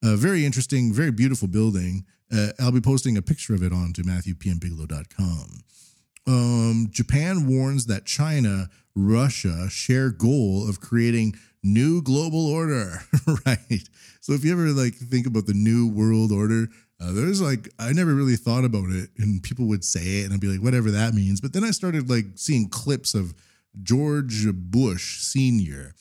[0.04, 2.06] a very interesting, very beautiful building.
[2.32, 5.64] Uh, I'll be posting a picture of it onto MatthewPMBigelow.com.
[6.26, 13.00] Um, Japan warns that China, Russia share goal of creating new global order,
[13.46, 13.88] right?
[14.20, 16.68] So if you ever like think about the new world order,
[17.00, 20.34] uh, there's like I never really thought about it, and people would say it, and
[20.34, 21.40] I'd be like, whatever that means.
[21.40, 23.34] But then I started like seeing clips of
[23.82, 25.94] George Bush Senior,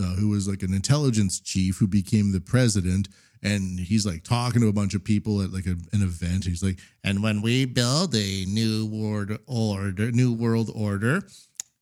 [0.00, 3.08] uh, who was like an intelligence chief who became the president,
[3.42, 6.44] and he's like talking to a bunch of people at like a, an event.
[6.44, 11.22] He's like, and when we build a new world order, new world order,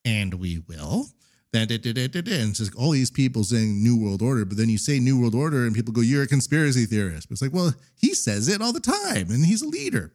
[0.04, 1.06] and we will.
[1.54, 5.20] And it's just all these people saying New World Order, but then you say New
[5.20, 7.28] World Order and people go, You're a conspiracy theorist.
[7.28, 10.12] But it's like, well, he says it all the time and he's a leader.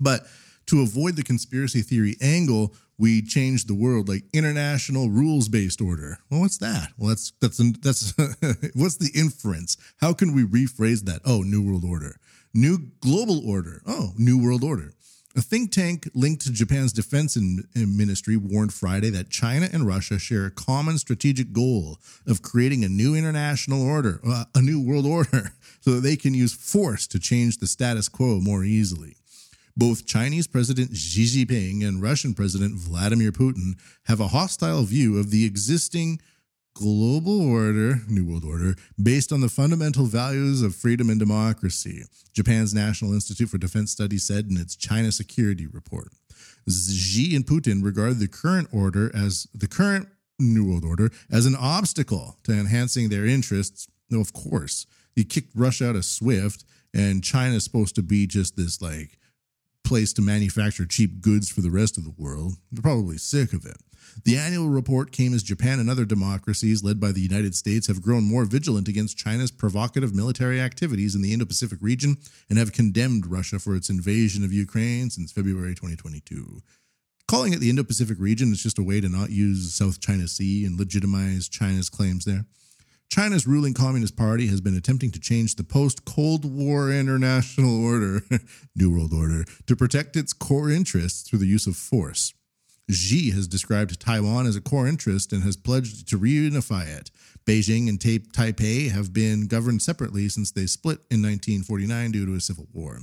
[0.00, 0.26] But
[0.66, 6.18] to avoid the conspiracy theory angle, we changed the world like international rules based order.
[6.30, 6.88] Well, what's that?
[6.98, 8.14] Well, that's that's that's
[8.74, 9.76] what's the inference?
[10.00, 11.20] How can we rephrase that?
[11.24, 12.16] Oh, New World Order,
[12.52, 13.82] New Global Order.
[13.86, 14.92] Oh, New World Order.
[15.38, 17.38] A think tank linked to Japan's defense
[17.76, 22.88] ministry warned Friday that China and Russia share a common strategic goal of creating a
[22.88, 27.20] new international order, uh, a new world order, so that they can use force to
[27.20, 29.14] change the status quo more easily.
[29.76, 35.30] Both Chinese President Xi Jinping and Russian President Vladimir Putin have a hostile view of
[35.30, 36.20] the existing
[36.78, 42.72] global order, New World Order, based on the fundamental values of freedom and democracy, Japan's
[42.72, 46.12] National Institute for Defense Studies said in its China Security Report.
[46.68, 50.08] Xi and Putin regard the current order as the current
[50.38, 53.88] New World Order as an obstacle to enhancing their interests.
[54.08, 56.64] No, of course, he kicked Russia out of SWIFT,
[56.94, 59.18] and China is supposed to be just this like
[59.82, 62.54] place to manufacture cheap goods for the rest of the world.
[62.70, 63.78] They're probably sick of it.
[64.24, 68.02] The annual report came as Japan and other democracies, led by the United States, have
[68.02, 72.16] grown more vigilant against China's provocative military activities in the Indo Pacific region
[72.48, 76.62] and have condemned Russia for its invasion of Ukraine since February 2022.
[77.26, 80.26] Calling it the Indo Pacific region is just a way to not use South China
[80.26, 82.46] Sea and legitimize China's claims there.
[83.10, 88.22] China's ruling Communist Party has been attempting to change the post Cold War international order,
[88.76, 92.34] New World Order, to protect its core interests through the use of force.
[92.90, 97.10] Xi has described Taiwan as a core interest and has pledged to reunify it.
[97.44, 102.40] Beijing and Taipei have been governed separately since they split in 1949 due to a
[102.40, 103.00] civil war.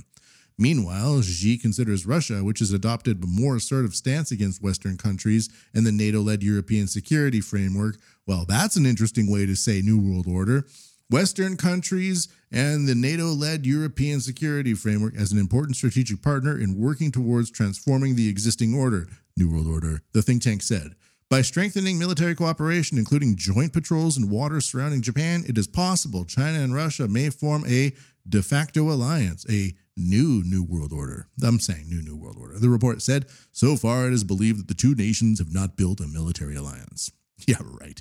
[0.58, 5.86] Meanwhile, Xi considers Russia, which has adopted a more assertive stance against Western countries and
[5.86, 7.98] the NATO led European security framework.
[8.26, 10.66] Well, that's an interesting way to say New World Order.
[11.10, 16.80] Western countries and the NATO led European security framework as an important strategic partner in
[16.80, 19.06] working towards transforming the existing order,
[19.36, 20.94] New World Order, the think tank said.
[21.28, 26.60] By strengthening military cooperation, including joint patrols in waters surrounding Japan, it is possible China
[26.60, 27.92] and Russia may form a
[28.28, 31.28] de facto alliance, a new New World Order.
[31.42, 32.58] I'm saying new New World Order.
[32.58, 36.00] The report said, so far it is believed that the two nations have not built
[36.00, 37.12] a military alliance.
[37.46, 38.00] Yeah, right.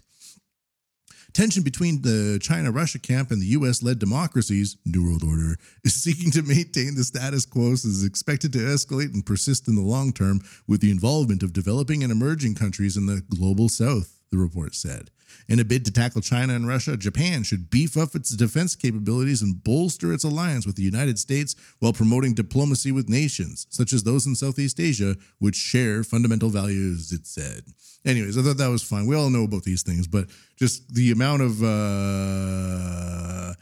[1.36, 5.94] Tension between the China Russia camp and the US led democracies, New World Order, is
[6.02, 10.14] seeking to maintain the status quo is expected to escalate and persist in the long
[10.14, 14.76] term with the involvement of developing and emerging countries in the global south, the report
[14.76, 15.12] said.
[15.48, 19.42] In a bid to tackle China and Russia, Japan should beef up its defense capabilities
[19.42, 24.04] and bolster its alliance with the United States while promoting diplomacy with nations, such as
[24.04, 27.64] those in Southeast Asia, which share fundamental values, it said.
[28.06, 29.08] Anyways, I thought that was fine.
[29.08, 30.28] We all know about these things, but
[30.58, 33.54] just the amount of uh,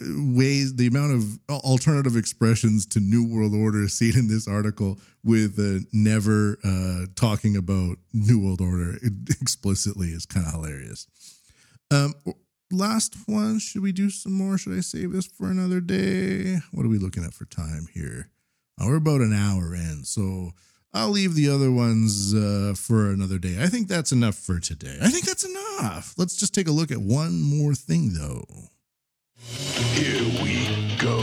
[0.00, 5.58] ways, the amount of alternative expressions to New World Order seen in this article with
[5.58, 8.98] uh, never uh, talking about New World Order
[9.40, 11.06] explicitly is kind of hilarious.
[11.90, 12.14] Um,
[12.70, 13.58] last one.
[13.58, 14.58] Should we do some more?
[14.58, 16.58] Should I save this for another day?
[16.72, 18.30] What are we looking at for time here?
[18.80, 20.52] Oh, we're about an hour in, so
[20.92, 23.56] I'll leave the other ones uh, for another day.
[23.60, 24.96] I think that's enough for today.
[25.02, 26.14] I think that's enough.
[26.16, 28.44] Let's just take a look at one more thing, though.
[29.42, 31.18] Here we go.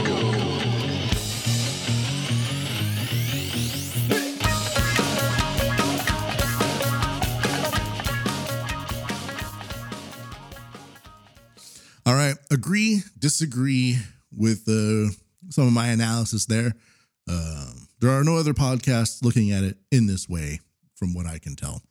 [12.06, 12.36] All right.
[12.50, 13.98] Agree, disagree
[14.34, 15.12] with uh,
[15.50, 16.72] some of my analysis there.
[17.28, 20.60] Um, there are no other podcasts looking at it in this way,
[20.94, 21.82] from what I can tell.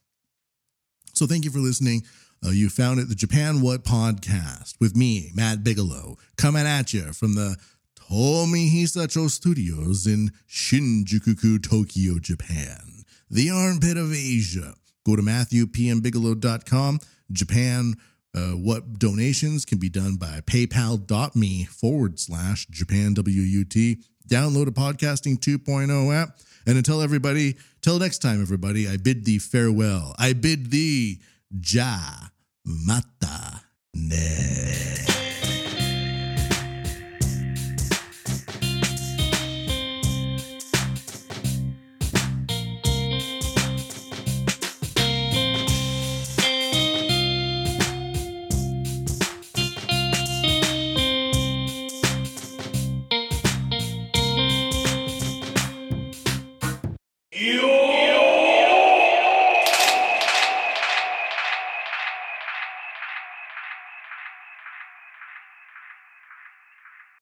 [1.14, 2.04] So thank you for listening.
[2.48, 7.12] Uh, you found it, the Japan Wut podcast with me, Matt Bigelow, coming at you
[7.12, 7.58] from the
[7.96, 14.76] Tomi Hisacho Studios in Shinjuku, Tokyo, Japan, the armpit of Asia.
[15.06, 17.00] Go to MatthewPMBigelow.com.
[17.34, 17.96] Japan
[18.34, 23.98] uh, what donations can be done by paypal.me forward slash JapanWUT.
[24.30, 26.38] Download a podcasting 2.0 app.
[26.66, 30.16] And until everybody, till next time, everybody, I bid thee farewell.
[30.18, 31.20] I bid thee
[31.52, 32.30] ja
[32.70, 33.64] また
[33.94, 34.18] ね